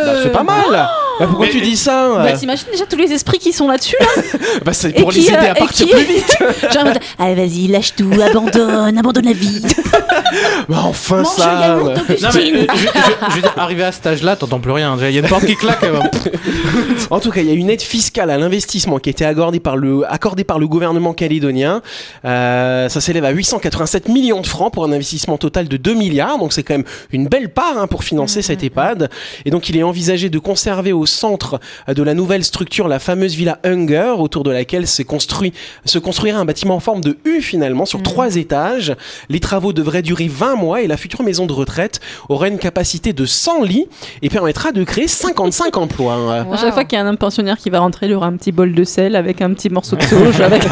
Bah, 0.06 0.14
c'est 0.24 0.32
pas 0.32 0.44
mal. 0.44 0.90
Bah, 1.22 1.28
pourquoi 1.28 1.48
tu 1.48 1.62
dis 1.62 1.78
ça 1.78 2.06
euh 2.12 2.24
Bah, 2.24 2.34
t'imagines 2.34 2.68
déjà 2.72 2.86
tous 2.86 2.98
les 2.98 3.12
esprits 3.14 3.38
qui 3.40 3.54
sont 3.54 3.68
là-dessus, 3.68 3.96
là 4.00 4.40
Bah, 4.66 4.74
c'est 4.74 4.90
et 4.90 4.94
pour 5.02 5.12
qui, 5.12 5.20
les 5.22 5.28
aider 5.28 5.38
euh, 5.38 5.52
à 5.52 5.56
partir 5.56 5.86
qui- 5.88 5.94
plus 5.94 6.04
vite. 6.04 6.38
Genre, 6.74 6.94
allez, 7.20 7.36
vas-y, 7.36 7.68
lâche 7.68 7.94
tout, 7.96 8.10
abandonne, 8.22 8.98
abandonne 8.98 9.26
la 9.26 9.34
vie. 9.34 9.62
Bah, 10.70 10.84
enfin 10.86 11.18
Mange 11.24 11.28
le 11.38 11.44
ça. 11.44 11.60
yaourt, 11.60 11.84
ouais. 11.88 11.94
Non, 11.94 12.00
mais, 12.08 12.28
Augustine. 12.28 12.56
euh, 12.56 12.66
je, 12.74 12.78
je- 12.82 13.30
je 13.32 13.36
veux 13.36 13.42
dire, 13.42 13.54
arrivé 13.58 13.84
à 13.84 13.92
cet 13.92 14.08
âge-là, 14.08 14.36
t'entends 14.38 14.60
plus 14.60 14.72
rien. 14.72 14.96
Il 15.02 15.12
y 15.12 15.18
a 15.18 15.22
une 15.22 15.28
porte 15.28 15.46
qui 15.46 15.56
claque. 15.58 15.84
euh, 15.84 16.00
En 17.10 17.20
tout 17.20 17.32
cas, 17.32 17.42
il 17.42 17.48
y 17.48 17.52
a 17.52 17.54
une 17.54 17.70
aide 17.70 17.82
fiscale 17.82 18.30
à 18.30 18.38
l'investissement 18.38 19.00
qui 19.00 19.10
a 19.10 19.12
été 19.12 19.26
accordée 19.26 19.60
par 19.60 19.76
le, 19.76 20.04
accordée 20.10 20.44
par 20.46 20.60
le 20.60 20.68
gouvernement 20.68 21.14
calédonien. 21.14 21.82
Euh, 22.24 22.88
ça 22.88 23.02
s'élève 23.02 23.26
à 23.26 23.32
887 23.32 24.08
millions 24.08 24.40
de 24.42 24.48
francs 24.48 24.72
pour 24.72 24.86
un 24.86 24.92
investissement 24.94 25.38
total 25.38 25.68
de 25.68 25.76
2 25.78 25.94
milliards. 25.96 26.38
Donc 26.38 26.54
c'est 26.54 26.64
quand 26.64 26.76
même 26.76 26.86
une 27.12 27.28
belle 27.28 27.50
part 27.50 27.78
hein, 27.78 27.88
pour 27.88 28.04
financer 28.06 28.42
cet 28.42 28.64
EHPAD. 28.64 29.10
Et 29.46 29.52
donc 29.52 29.68
il 29.70 29.76
est 29.78 29.84
envisagé 29.84 30.30
de 30.30 30.40
conserver 30.40 30.94
au 30.94 31.06
centre 31.12 31.60
de 31.88 32.04
la 32.04 32.14
nouvelle 32.14 32.44
structure, 32.44 32.88
la 32.88 33.00
fameuse 33.00 33.36
villa 33.36 33.60
Hunger, 33.64 34.16
autour 34.18 34.44
de 34.44 34.52
laquelle 34.52 34.88
s'est 34.88 35.04
construit, 35.04 35.54
se 35.86 36.00
construira 36.00 36.40
un 36.40 36.46
bâtiment 36.46 36.76
en 36.76 36.80
forme 36.80 37.02
de 37.02 37.18
U 37.26 37.42
finalement, 37.42 37.86
sur 37.86 38.02
trois 38.02 38.36
étages. 38.36 38.96
Les 39.30 39.40
travaux 39.40 39.74
devraient 39.74 40.02
durer 40.02 40.28
20 40.28 40.56
mois 40.56 40.82
et 40.82 40.88
la 40.88 40.98
future 40.98 41.24
maison 41.24 41.46
de 41.46 41.54
retraite 41.54 42.00
aura 42.30 42.48
une 42.48 42.58
capacité 42.58 43.14
de 43.14 43.26
100 43.26 43.64
lits 43.64 43.88
et 44.22 44.30
permettra 44.30 44.72
de 44.72 44.84
créer 44.84 45.08
55 45.08 45.78
emplois. 45.78 46.46
À 46.52 46.58
chaque 46.58 46.74
fois 46.74 46.84
qu'il 46.84 46.98
y 46.98 47.02
a 47.02 47.06
un 47.06 47.16
pensionnaire 47.16 47.58
qui 47.58 47.70
va 47.70 47.80
rentrer, 47.80 48.08
il 48.08 48.14
aura 48.14 48.28
un 48.28 48.38
petit 48.38 48.52
bol 48.52 48.74
de 48.74 48.84
sel 48.84 49.16
avec 49.16 49.42
un 49.42 49.54
petit 49.54 49.70
morceau 49.70 49.96
de 49.96 50.04
sauge. 50.04 50.42
avec... 50.42 50.64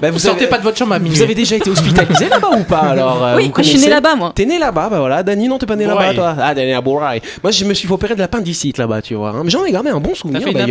bah, 0.00 0.10
Vous 0.10 0.18
sortez 0.18 0.46
pas 0.46 0.58
de 0.58 0.62
votre 0.62 0.78
chambre 0.78 0.94
à 0.94 0.98
minuit. 0.98 1.16
Vous 1.16 1.22
avez 1.22 1.34
déjà 1.34 1.56
été 1.56 1.70
hospitalisé 1.70 2.28
là-bas 2.28 2.50
ou 2.58 2.64
pas 2.64 2.78
alors 2.78 3.24
euh, 3.24 3.36
Oui, 3.36 3.52
je 3.56 3.62
suis 3.62 3.78
née 3.78 3.88
là-bas, 3.88 4.16
moi. 4.16 4.32
T'es 4.34 4.44
né 4.44 4.58
là-bas, 4.58 4.88
bah 4.88 4.98
voilà. 4.98 5.22
Dani, 5.22 5.48
non, 5.48 5.58
t'es 5.58 5.66
pas 5.66 5.76
né 5.76 5.86
là-bas, 5.86 6.14
toi. 6.14 6.36
Ah, 6.38 6.54
Dani 6.54 6.72
à 6.72 6.80
Bourail. 6.80 7.20
Moi, 7.42 7.50
je 7.50 7.64
me 7.64 7.74
suis 7.74 7.88
fait 7.88 7.94
opérer 7.94 8.14
de 8.14 8.20
l'appendicite 8.20 8.78
là-bas, 8.78 9.02
tu 9.02 9.14
vois. 9.14 9.23
Hein. 9.30 9.42
Mais 9.44 9.50
j'en 9.50 9.64
ai 9.64 9.72
gardé 9.72 9.90
un 9.90 10.00
bon 10.00 10.10
T'as 10.10 10.16
souvenir 10.16 10.42
fait 10.42 10.50
une 10.50 10.58
hein. 10.60 10.64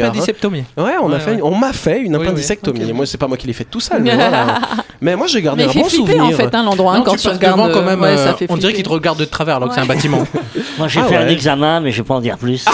Ouais, 0.77 0.91
on, 1.01 1.10
a 1.12 1.13
Ouais, 1.13 1.19
fait, 1.19 1.31
ouais. 1.36 1.39
on 1.43 1.55
m'a 1.55 1.74
fait 1.74 2.00
une 2.01 2.15
Oui, 2.15 2.22
oui. 2.22 2.27
appendicectomie. 2.27 2.83
Ok. 2.86 2.93
Moi, 2.93 3.05
c'est 3.05 3.17
pas 3.17 3.27
moi 3.27 3.38
qui 3.38 3.48
l'ai 3.48 3.53
fait 3.53 3.63
tout 3.65 3.79
seul. 3.79 4.01
Mais, 4.03 4.15
voilà. 4.15 4.60
mais 5.01 5.15
moi, 5.15 5.27
j'ai 5.27 5.41
gardé 5.41 5.63
Mais 5.65 5.69
un 5.69 5.74
bon 5.81 5.88
flipper 5.89 6.12
souvenir. 6.13 6.24
en 6.25 6.31
fait 6.31 6.55
hein, 6.55 6.63
l'endroit 6.63 6.93
hein, 6.93 6.98
Non, 7.00 7.03
quand 7.03 7.15
tu 7.15 7.27
regardes. 7.27 7.60
devant 7.60 7.72
quand 7.74 7.81
même. 7.83 8.01
ouais, 8.01 8.10
euh, 8.10 8.25
ça 8.25 8.33
fait 8.36 8.48
on 8.50 8.57
dirait 8.57 8.74
qu'il 8.74 8.83
te 8.83 8.89
regarde 8.89 9.17
de 9.19 9.25
travers 9.25 9.57
alors 9.57 9.69
que 9.69 9.75
c'est 9.75 9.81
un 9.81 9.86
bâtiment. 9.86 10.24
Moi, 10.77 10.88
j'ai 10.88 11.00
Ah 11.01 11.05
fait 11.05 11.15
un 11.17 11.27
examen, 11.27 11.79
mais 11.79 11.91
je 11.91 11.98
vais 12.01 12.07
pas 12.07 12.15
en 12.15 12.22
dire 12.22 12.38
plus. 12.38 12.65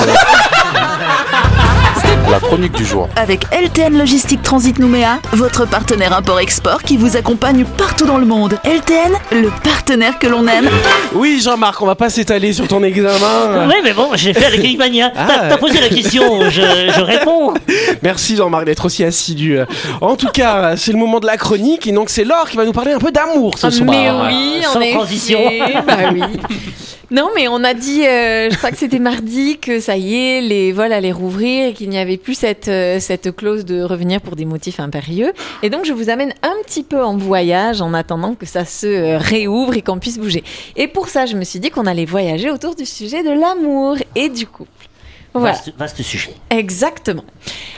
La 2.32 2.40
chronique 2.40 2.74
du 2.74 2.86
jour. 2.86 3.10
Avec 3.16 3.46
LTN 3.52 3.98
Logistique 3.98 4.44
Transit 4.44 4.78
Nouméa, 4.78 5.20
votre 5.34 5.66
partenaire 5.68 6.16
import-export 6.16 6.84
qui 6.84 6.96
vous 6.98 7.18
accompagne 7.18 7.66
partout 7.66 8.06
dans 8.06 8.18
le 8.18 8.26
monde. 8.26 8.60
LTN, 8.64 9.14
le 9.32 9.50
partenaire 9.64 10.20
que 10.20 10.28
l'on 10.28 10.46
aime. 10.48 10.70
Oui, 11.14 11.40
Jean-Marc, 11.44 11.82
on 11.82 11.86
va 11.88 11.96
pas 11.96 12.10
s'étaler 12.10 12.54
sur 12.54 12.68
ton 12.68 12.84
examen. 12.84 13.68
Oui, 13.68 13.76
mais 13.84 13.94
bon, 13.94 14.10
j'ai 14.14 14.34
fait 14.34 14.46
avec 14.46 14.60
Elimania. 14.60 15.12
Ah. 15.16 15.26
T'as 15.28 15.50
t'as 15.50 15.58
posé 15.58 15.80
la 15.80 15.90
question, 15.90 16.50
je, 16.50 16.62
je 16.96 17.02
réponds. 17.02 17.54
Merci 18.04 18.36
Jean-Marc 18.36 18.66
d'être 18.66 18.86
aussi 18.86 19.04
assidu. 19.04 19.58
En 20.02 20.16
tout 20.16 20.30
cas, 20.30 20.76
c'est 20.78 20.92
le 20.92 21.00
moment 21.00 21.20
de 21.20 21.26
la 21.26 21.38
chronique 21.38 21.88
et 21.88 21.92
donc 21.92 22.10
c'est 22.10 22.24
Laure 22.26 22.48
qui 22.50 22.58
va 22.58 22.66
nous 22.66 22.74
parler 22.74 22.92
un 22.92 23.00
peu 23.00 23.12
d'amour 23.12 23.58
ce 23.58 23.70
soir. 23.72 23.90
Mais 23.90 24.10
oui, 24.28 24.62
Sans 24.64 24.78
en 24.78 24.82
effet. 24.82 24.94
transition. 24.94 25.40
Bah 25.88 25.96
oui. 26.14 26.22
Non, 27.12 27.30
mais 27.36 27.48
on 27.48 27.64
a 27.64 27.74
dit, 27.74 28.06
euh, 28.06 28.52
je 28.52 28.58
crois 28.58 28.70
que 28.70 28.78
c'était 28.78 29.00
mardi, 29.00 29.58
que 29.58 29.80
ça 29.80 29.98
y 29.98 30.16
est, 30.16 30.42
les 30.42 30.72
vols 30.72 30.94
allaient 30.94 31.12
rouvrir 31.12 31.70
et 31.70 31.74
qu'il 31.74 31.90
n'y 31.90 31.98
avait 31.98 32.18
plus 32.18 32.36
cette, 32.36 32.68
euh, 32.68 33.00
cette 33.00 33.36
clause 33.36 33.66
de 33.66 33.82
revenir 33.82 34.22
pour 34.22 34.36
des 34.36 34.46
motifs 34.46 34.80
impérieux. 34.80 35.34
Et 35.64 35.72
donc, 35.72 35.86
je 35.86 35.94
vous 35.94 36.12
amène 36.12 36.34
un 36.44 36.56
petit 36.66 36.84
peu 36.84 37.04
en 37.04 37.18
voyage 37.18 37.82
en 37.82 37.96
attendant 37.96 38.36
que 38.36 38.46
ça 38.46 38.64
se 38.64 38.86
euh, 38.86 39.18
réouvre 39.18 39.76
et 39.76 39.82
qu'on 39.82 39.98
puisse 39.98 40.20
bouger. 40.20 40.44
Et 40.76 40.88
pour 40.88 41.10
ça, 41.10 41.26
je 41.26 41.36
me 41.36 41.44
suis 41.44 41.60
dit 41.60 41.72
qu'on 41.72 41.88
allait 41.88 42.06
voyager 42.06 42.52
autour 42.52 42.76
du 42.76 42.86
sujet 42.86 43.24
de 43.24 43.32
l'amour 43.32 43.96
et 44.16 44.30
du 44.30 44.46
couple. 44.46 44.70
Voilà. 45.34 45.54
Vaste, 45.54 45.74
vaste 45.78 46.02
sujet. 46.04 46.34
Exactement. 46.52 47.24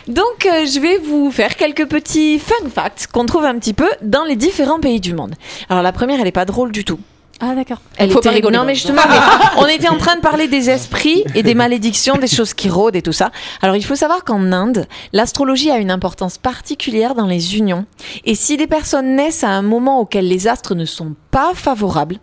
Donc, 0.08 0.46
euh, 0.46 0.66
je 0.66 0.80
vais 0.80 0.98
vous 0.98 1.32
faire 1.32 1.56
quelques 1.56 1.86
petits 1.86 2.38
fun 2.40 2.70
facts 2.74 3.08
qu'on 3.08 3.26
trouve 3.26 3.46
un 3.46 3.58
petit 3.60 3.74
peu 3.74 3.90
dans 4.02 4.24
les 4.26 4.36
différents 4.36 4.80
pays 4.80 5.00
du 5.00 5.14
monde. 5.14 5.36
Alors, 5.70 5.84
la 5.84 5.92
première, 5.94 6.20
elle 6.20 6.28
est 6.28 6.32
pas 6.32 6.46
drôle 6.46 6.72
du 6.72 6.84
tout. 6.84 7.00
Ah 7.44 7.56
d'accord. 7.56 7.80
Elle 7.98 8.12
Faut 8.12 8.20
était- 8.20 8.30
pas 8.30 8.36
rigoler. 8.36 8.56
Non, 8.58 8.66
mais 8.66 8.76
justement, 8.76 9.02
mais 9.10 9.16
on 9.58 9.66
était 9.66 9.90
en 9.90 9.98
train 9.98 10.16
de 10.16 10.22
parler 10.22 10.48
des 10.48 10.70
esprits 10.70 11.24
et 11.34 11.42
des 11.42 11.54
malédictions, 11.56 12.16
des 12.18 12.28
choses 12.28 12.54
qui 12.54 12.70
rôdent 12.70 12.96
et 12.96 13.02
tout 13.02 13.12
ça. 13.14 13.32
Alors, 13.64 13.76
il 13.76 13.84
faut 13.84 13.96
savoir 13.96 14.24
qu'en 14.24 14.52
Inde, 14.52 14.88
l'astrologie 15.12 15.72
a 15.72 15.78
une 15.80 15.90
importance 15.90 16.38
particulière 16.38 17.16
dans 17.16 17.26
les 17.26 17.58
unions. 17.58 17.86
Et 18.26 18.36
si 18.36 18.58
des 18.58 18.68
personnes 18.68 19.16
naissent 19.16 19.44
à 19.44 19.50
un 19.50 19.64
moment 19.64 20.00
auquel 20.00 20.28
les 20.28 20.48
astres 20.48 20.76
ne 20.76 20.86
sont 20.86 21.16
pas 21.32 21.54
favorables, 21.56 22.18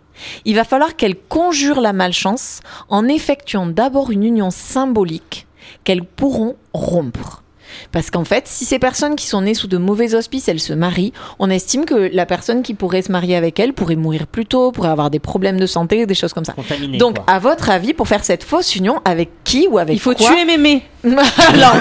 il 0.45 0.55
va 0.55 0.63
falloir 0.63 0.95
qu'elles 0.95 1.17
conjurent 1.19 1.81
la 1.81 1.93
malchance 1.93 2.59
en 2.87 3.07
effectuant 3.07 3.65
d'abord 3.65 4.11
une 4.11 4.23
union 4.23 4.51
symbolique 4.51 5.47
qu'elles 5.83 6.03
pourront 6.05 6.55
rompre. 6.73 7.43
Parce 7.91 8.11
qu'en 8.11 8.23
fait, 8.23 8.47
si 8.47 8.65
ces 8.65 8.79
personnes 8.79 9.15
qui 9.15 9.27
sont 9.27 9.41
nées 9.41 9.53
sous 9.53 9.67
de 9.67 9.77
mauvais 9.77 10.15
auspices, 10.15 10.47
elles 10.47 10.59
se 10.59 10.73
marient, 10.73 11.13
on 11.39 11.49
estime 11.49 11.85
que 11.85 12.09
la 12.13 12.25
personne 12.25 12.61
qui 12.61 12.73
pourrait 12.73 13.01
se 13.01 13.11
marier 13.11 13.35
avec 13.35 13.59
elles 13.59 13.73
pourrait 13.73 13.95
mourir 13.95 14.27
plus 14.27 14.45
tôt, 14.45 14.71
pourrait 14.71 14.89
avoir 14.89 15.09
des 15.09 15.19
problèmes 15.19 15.59
de 15.59 15.65
santé, 15.65 16.05
des 16.05 16.15
choses 16.15 16.33
comme 16.33 16.45
ça. 16.45 16.53
Contaminé. 16.53 16.97
Donc, 16.97 17.15
quoi. 17.15 17.25
à 17.27 17.39
votre 17.39 17.69
avis, 17.69 17.93
pour 17.93 18.07
faire 18.07 18.23
cette 18.23 18.43
fausse 18.43 18.75
union, 18.75 19.01
avec 19.05 19.29
qui 19.43 19.67
ou 19.67 19.77
avec 19.77 19.95
Il 19.95 19.99
faut 19.99 20.13
quoi 20.13 20.27
tuer 20.27 20.45
mémé. 20.45 20.83
Alors, 21.03 21.75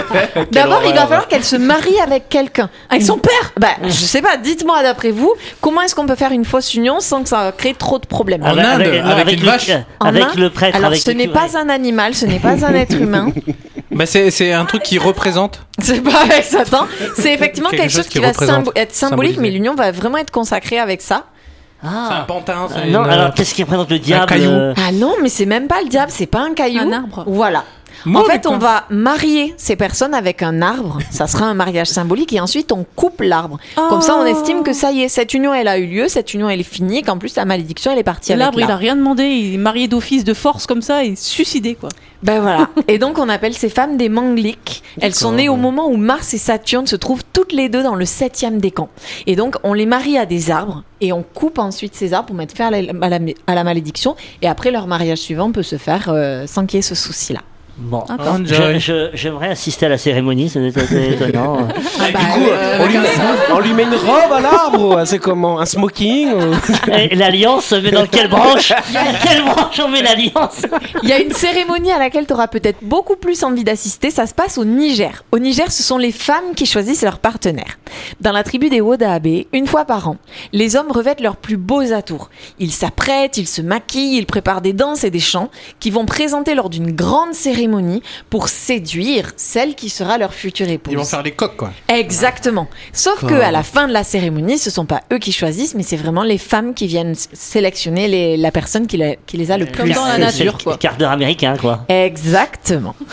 D'abord, 0.52 0.82
il 0.86 0.92
va 0.92 1.02
falloir 1.02 1.28
qu'elle 1.28 1.44
se 1.44 1.56
marie 1.56 1.98
avec 2.00 2.28
quelqu'un. 2.28 2.70
Avec 2.88 3.02
son 3.02 3.18
père 3.18 3.52
Bah, 3.58 3.68
je 3.82 3.90
sais 3.90 4.22
pas, 4.22 4.36
dites-moi 4.36 4.82
d'après 4.82 5.10
vous, 5.10 5.34
comment 5.60 5.82
est-ce 5.82 5.94
qu'on 5.94 6.06
peut 6.06 6.14
faire 6.14 6.32
une 6.32 6.44
fausse 6.44 6.74
union 6.74 7.00
sans 7.00 7.22
que 7.22 7.28
ça 7.28 7.52
crée 7.56 7.74
trop 7.74 7.98
de 7.98 8.06
problèmes 8.06 8.42
En 8.42 8.56
Inde, 8.56 8.82
avec 8.82 9.34
une 9.34 9.40
le, 9.40 9.46
vache. 9.46 9.70
En 9.98 10.06
Avec 10.06 10.22
Inde 10.22 10.38
le 10.38 10.50
prêtre. 10.50 10.76
Alors, 10.76 10.88
avec 10.88 11.00
ce 11.00 11.10
n'est 11.10 11.28
pas 11.28 11.58
un 11.58 11.68
animal, 11.68 12.14
ce 12.14 12.26
n'est 12.26 12.38
pas 12.38 12.64
un 12.64 12.74
être 12.74 12.94
humain. 12.94 13.32
Bah, 14.00 14.06
c'est 14.06 14.30
c'est 14.30 14.54
un 14.54 14.64
truc 14.64 14.82
qui 14.82 14.96
représente. 14.98 15.60
C'est 15.78 16.00
pas 16.00 16.22
avec 16.22 16.42
Satan. 16.44 16.86
C'est 17.16 17.34
effectivement 17.34 17.68
Quelque 17.68 17.82
quelque, 17.82 17.90
chose 17.90 17.98
chose 18.04 18.06
qui 18.08 18.18
qui, 18.18 18.24
va 18.24 18.32
symbo- 18.32 18.72
être 18.74 18.94
symbolique, 18.94 19.36
mais 19.38 19.50
l'union 19.50 19.74
va 19.74 19.92
vraiment 19.92 20.16
être 20.16 20.30
consacrée 20.30 20.78
avec 20.78 21.02
ça. 21.02 21.24
C'est 21.82 21.88
un 21.88 21.92
Ah. 22.10 22.24
pantin. 22.26 22.66
c'est 22.72 22.86
non, 22.86 23.04
une- 23.04 23.10
alors 23.10 23.34
qu'est-ce 23.34 23.52
qui 23.52 23.62
représente 23.62 23.90
le 23.90 23.98
diable 23.98 24.24
caillou. 24.24 24.48
euh, 24.50 24.74
Ah 24.78 24.90
non, 24.92 25.16
mais 25.22 25.28
c'est 25.28 25.44
même 25.44 25.66
pas 25.66 25.82
le 25.82 25.88
diable, 25.90 26.10
c'est 26.14 26.26
pas 26.26 26.40
un 26.40 26.54
caillou. 26.54 26.80
Un 26.80 26.92
arbre. 26.92 27.24
Voilà. 27.26 27.64
Moi, 28.06 28.22
en 28.22 28.24
fait, 28.24 28.46
on 28.46 28.58
va 28.58 28.84
marier 28.90 29.54
ces 29.56 29.76
personnes 29.76 30.14
avec 30.14 30.42
un 30.42 30.62
arbre. 30.62 30.98
Ça 31.10 31.26
sera 31.26 31.46
un 31.46 31.54
mariage 31.54 31.88
symbolique 31.88 32.32
et 32.32 32.40
ensuite 32.40 32.72
on 32.72 32.84
coupe 32.96 33.20
l'arbre. 33.20 33.58
Comme 33.76 34.00
ça, 34.00 34.16
on 34.16 34.22
Oh. 34.22 34.26
estime 34.26 34.62
que 34.62 34.72
ça 34.72 34.92
y 34.92 35.02
est, 35.02 35.08
cette 35.08 35.34
union 35.34 35.52
elle 35.54 35.68
a 35.68 35.78
eu 35.78 35.86
lieu, 35.86 36.08
cette 36.08 36.32
union 36.34 36.48
elle 36.48 36.60
est 36.60 36.62
finie, 36.62 36.98
et 36.98 37.02
qu'en 37.02 37.18
plus 37.18 37.36
la 37.36 37.44
malédiction 37.44 37.90
elle 37.92 37.98
est 37.98 38.02
partie 38.02 38.32
avec 38.32 38.40
L'arbre, 38.40 38.60
il 38.60 38.70
a 38.70 38.76
rien 38.76 38.96
demandé. 38.96 39.24
Il 39.24 39.54
est 39.54 39.58
marié 39.58 39.88
d'office 39.88 40.24
de 40.24 40.34
force 40.34 40.66
comme 40.66 40.82
ça 40.82 41.04
et 41.04 41.14
suicidé 41.16 41.74
quoi. 41.74 41.88
Ben 42.22 42.40
voilà. 42.40 42.68
Et 42.88 42.98
donc 42.98 43.18
on 43.18 43.28
appelle 43.30 43.54
ces 43.54 43.70
femmes 43.70 43.96
des 43.96 44.10
mangliques. 44.10 44.82
Elles 45.00 45.14
sont 45.14 45.32
nées 45.32 45.48
au 45.48 45.56
moment 45.56 45.88
où 45.88 45.96
Mars 45.96 46.34
et 46.34 46.38
Saturne 46.38 46.86
se 46.86 46.96
trouvent 46.96 47.22
toutes 47.32 47.52
les 47.52 47.68
deux 47.70 47.82
dans 47.82 47.94
le 47.94 48.04
septième 48.04 48.60
décan. 48.60 48.90
Et 49.26 49.36
donc 49.36 49.56
on 49.62 49.72
les 49.72 49.86
marie 49.86 50.18
à 50.18 50.26
des 50.26 50.50
arbres 50.50 50.82
et 51.00 51.12
on 51.14 51.22
coupe 51.22 51.58
ensuite 51.58 51.94
ces 51.94 52.12
arbres 52.12 52.26
pour 52.26 52.36
mettre 52.36 52.54
fin 52.54 52.66
à 52.66 52.70
la, 52.70 52.78
à 53.00 53.08
la- 53.08 53.18
à 53.46 53.54
la 53.54 53.64
malédiction. 53.64 54.16
Et 54.42 54.48
après 54.48 54.70
leur 54.70 54.86
mariage 54.86 55.18
suivant 55.18 55.50
peut 55.50 55.62
se 55.62 55.76
faire 55.76 56.10
euh, 56.10 56.46
sans 56.46 56.66
qu'il 56.66 56.76
y 56.76 56.80
ait 56.80 56.82
ce 56.82 56.94
souci-là. 56.94 57.40
Bon, 57.82 58.04
j'aimerais 59.14 59.48
assister 59.48 59.86
à 59.86 59.88
la 59.88 59.96
cérémonie, 59.96 60.50
c'est 60.50 60.60
étonnant. 60.66 61.66
Ah 61.98 62.04
bah, 62.12 62.18
Du 62.18 62.26
coup, 62.26 62.50
on, 62.78 62.86
lui, 62.86 62.96
on 63.54 63.58
lui 63.60 63.72
met 63.72 63.84
une 63.84 63.94
robe 63.94 64.32
à 64.32 64.40
l'arbre, 64.40 65.02
c'est 65.06 65.18
comment 65.18 65.58
Un 65.60 65.64
smoking 65.64 66.28
ou- 66.30 66.54
l'alliance, 67.16 67.72
mais 67.82 67.90
dans 67.90 68.04
quelle 68.06 68.28
branche 68.28 68.74
Quelle 69.24 69.42
branche 69.44 69.80
on 69.82 69.88
met 69.88 70.02
l'alliance 70.02 70.66
Il 71.02 71.08
y 71.08 71.12
a 71.12 71.20
une 71.20 71.32
cérémonie 71.32 71.90
à 71.90 71.98
laquelle 71.98 72.26
tu 72.26 72.34
auras 72.34 72.48
peut-être 72.48 72.78
beaucoup 72.82 73.16
plus 73.16 73.42
envie 73.44 73.64
d'assister. 73.64 74.10
Ça 74.10 74.26
se 74.26 74.34
passe 74.34 74.58
au 74.58 74.66
Niger. 74.66 75.24
Au 75.32 75.38
Niger, 75.38 75.72
ce 75.72 75.82
sont 75.82 75.96
les 75.96 76.12
femmes 76.12 76.54
qui 76.54 76.66
choisissent 76.66 77.02
leur 77.02 77.18
partenaire. 77.18 77.78
Dans 78.20 78.32
la 78.32 78.42
tribu 78.44 78.68
des 78.68 78.82
Wodaabe, 78.82 79.44
une 79.54 79.66
fois 79.66 79.86
par 79.86 80.06
an, 80.06 80.16
les 80.52 80.76
hommes 80.76 80.92
revêtent 80.92 81.20
leurs 81.22 81.36
plus 81.36 81.56
beaux 81.56 81.92
atours. 81.94 82.28
Ils 82.58 82.72
s'apprêtent, 82.72 83.38
ils 83.38 83.48
se 83.48 83.62
maquillent, 83.62 84.18
ils 84.18 84.26
préparent 84.26 84.60
des 84.60 84.74
danses 84.74 85.02
et 85.04 85.10
des 85.10 85.18
chants 85.18 85.48
qui 85.80 85.90
vont 85.90 86.04
présenter 86.04 86.54
lors 86.54 86.68
d'une 86.68 86.92
grande 86.92 87.32
cérémonie 87.32 87.69
pour 88.28 88.48
séduire 88.48 89.32
celle 89.36 89.74
qui 89.74 89.88
sera 89.88 90.18
leur 90.18 90.34
future 90.34 90.68
épouse. 90.68 90.92
Ils 90.92 90.98
vont 90.98 91.04
faire 91.04 91.22
les 91.22 91.30
coques, 91.32 91.56
quoi. 91.56 91.72
Exactement. 91.88 92.68
Sauf 92.92 93.24
que 93.24 93.34
à 93.34 93.50
la 93.50 93.62
fin 93.62 93.86
de 93.88 93.92
la 93.92 94.04
cérémonie, 94.04 94.58
ce 94.58 94.70
sont 94.70 94.86
pas 94.86 95.02
eux 95.12 95.18
qui 95.18 95.32
choisissent, 95.32 95.74
mais 95.74 95.82
c'est 95.82 95.96
vraiment 95.96 96.22
les 96.22 96.38
femmes 96.38 96.74
qui 96.74 96.86
viennent 96.86 97.14
sélectionner 97.32 98.08
les- 98.08 98.36
la 98.36 98.50
personne 98.50 98.86
qui, 98.86 98.96
la- 98.96 99.16
qui 99.16 99.36
les 99.36 99.50
a 99.50 99.58
le 99.58 99.66
Comme 99.66 99.86
plus 99.86 99.94
dans 99.94 100.06
la 100.06 100.18
nature, 100.18 100.56
c'est 100.58 100.64
quoi. 100.64 100.76
d'heure 100.98 101.10
américain, 101.10 101.56
quoi. 101.60 101.84
Exactement. 101.88 102.94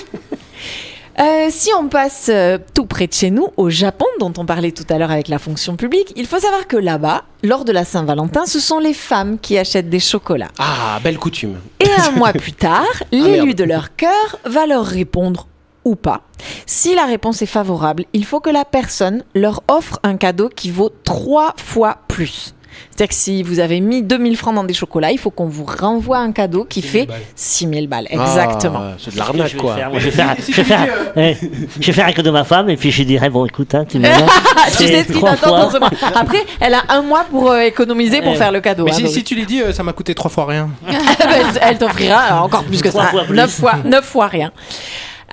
Euh, 1.20 1.48
si 1.50 1.72
on 1.74 1.88
passe 1.88 2.30
euh, 2.32 2.60
tout 2.76 2.86
près 2.86 3.08
de 3.08 3.14
chez 3.14 3.32
nous, 3.32 3.48
au 3.58 3.72
Japon, 3.72 4.06
dont 4.20 4.32
on 4.38 4.46
parlait 4.46 4.72
tout 4.72 4.86
à 4.90 5.00
l'heure 5.00 5.10
avec 5.10 5.30
la 5.30 5.40
fonction 5.40 5.76
publique, 5.76 6.14
il 6.16 6.28
faut 6.28 6.40
savoir 6.40 6.68
que 6.68 6.78
là-bas, 6.78 7.24
lors 7.44 7.66
de 7.66 7.72
la 7.72 7.86
Saint-Valentin, 7.86 8.46
ce 8.46 8.60
sont 8.60 8.78
les 8.78 8.94
femmes 8.94 9.40
qui 9.40 9.58
achètent 9.58 9.90
des 9.90 10.00
chocolats. 10.00 10.52
Ah, 10.60 11.00
belle 11.04 11.18
coutume. 11.18 11.56
Et 11.80 11.90
un 11.90 12.12
mois 12.18 12.34
plus 12.34 12.54
tard, 12.54 12.86
merde. 13.12 13.26
l'élu 13.26 13.56
de 13.56 13.64
leur 13.64 13.96
cœur 13.96 14.38
va 14.46 14.68
leur 14.68 14.86
répondre 14.86 15.48
ou 15.86 15.96
pas. 15.96 16.22
Si 16.68 16.94
la 16.94 17.06
réponse 17.06 17.42
est 17.42 17.48
favorable, 17.48 18.06
il 18.14 18.26
faut 18.26 18.40
que 18.40 18.50
la 18.52 18.66
personne 18.66 19.24
leur 19.34 19.64
offre 19.70 20.00
un 20.04 20.18
cadeau 20.18 20.50
qui 20.50 20.70
vaut 20.70 20.92
trois 21.04 21.56
fois 21.58 21.98
plus. 22.08 22.54
C'est-à-dire 22.92 23.10
que 23.10 23.16
si 23.16 23.44
vous 23.44 23.60
avez 23.60 23.80
mis 23.80 24.02
2000 24.04 24.36
francs 24.38 24.56
dans 24.56 24.64
des 24.64 24.74
chocolats, 24.74 25.12
il 25.12 25.18
faut 25.20 25.30
qu'on 25.30 25.46
vous 25.48 25.66
renvoie 25.66 26.18
un 26.18 26.32
cadeau 26.32 26.66
qui 26.66 26.82
fait 26.82 27.08
6000 27.36 27.88
balles. 27.88 28.08
Exactement. 28.10 28.80
Ah, 28.82 28.94
c'est 28.98 29.08
de 29.12 29.12
Je 29.16 29.18
l'arnaque, 29.20 29.54
vais 29.54 29.58
quoi. 29.60 29.76
je 29.94 30.00
vais 30.06 30.12
faire, 30.12 30.36
je 30.48 30.54
vais 30.54 30.64
faire, 30.64 30.88
ouais, 31.16 31.38
je 31.80 31.86
vais 31.88 31.94
faire 31.94 32.08
un 32.08 32.12
cadeau 32.12 32.30
à 32.30 32.34
ma 32.34 32.44
femme 32.44 32.70
et 32.70 32.78
puis 32.78 32.92
je 32.92 32.98
lui 33.00 33.06
dirai 33.06 33.30
bon 33.30 33.46
écoute 33.46 33.74
hein, 33.76 33.86
tu 33.88 34.00
me 34.00 34.08
Ah, 34.08 34.70
tu 34.72 34.88
sais 34.88 35.04
ce 35.04 35.12
qui 35.14 35.22
t'attend 35.22 35.58
dans 35.58 35.70
ce 35.72 35.78
mois. 35.78 35.90
Après, 36.16 36.44
elle 36.60 36.74
a 36.74 36.84
un 36.90 37.02
mois 37.02 37.26
pour 37.30 37.52
euh, 37.52 37.60
économiser 37.62 38.22
pour 38.22 38.34
Eh, 38.34 38.38
faire 38.38 38.52
le 38.52 38.62
cadeau. 38.62 38.86
Mais 38.86 38.92
hein, 38.92 38.96
si, 38.96 39.04
donc. 39.04 39.12
si 39.12 39.24
tu 39.24 39.36
lui 39.36 39.46
dis, 39.46 39.62
euh, 39.62 39.74
ça 39.74 39.84
m'a 39.84 39.94
coûté 39.94 40.14
trois 40.16 40.30
fois 40.32 40.46
rien. 40.46 40.70
elle 41.62 41.78
t'offrira 41.78 42.44
encore 42.44 42.64
plus 42.64 42.82
que 42.82 42.90
Trois 42.90 43.04
ça. 43.06 43.10
fois 43.12 43.24
plus. 43.24 43.36
Neuf 43.36 43.52
fois, 43.52 43.74
neuf 43.86 44.06
fois 44.06 44.28
rien. 44.28 44.52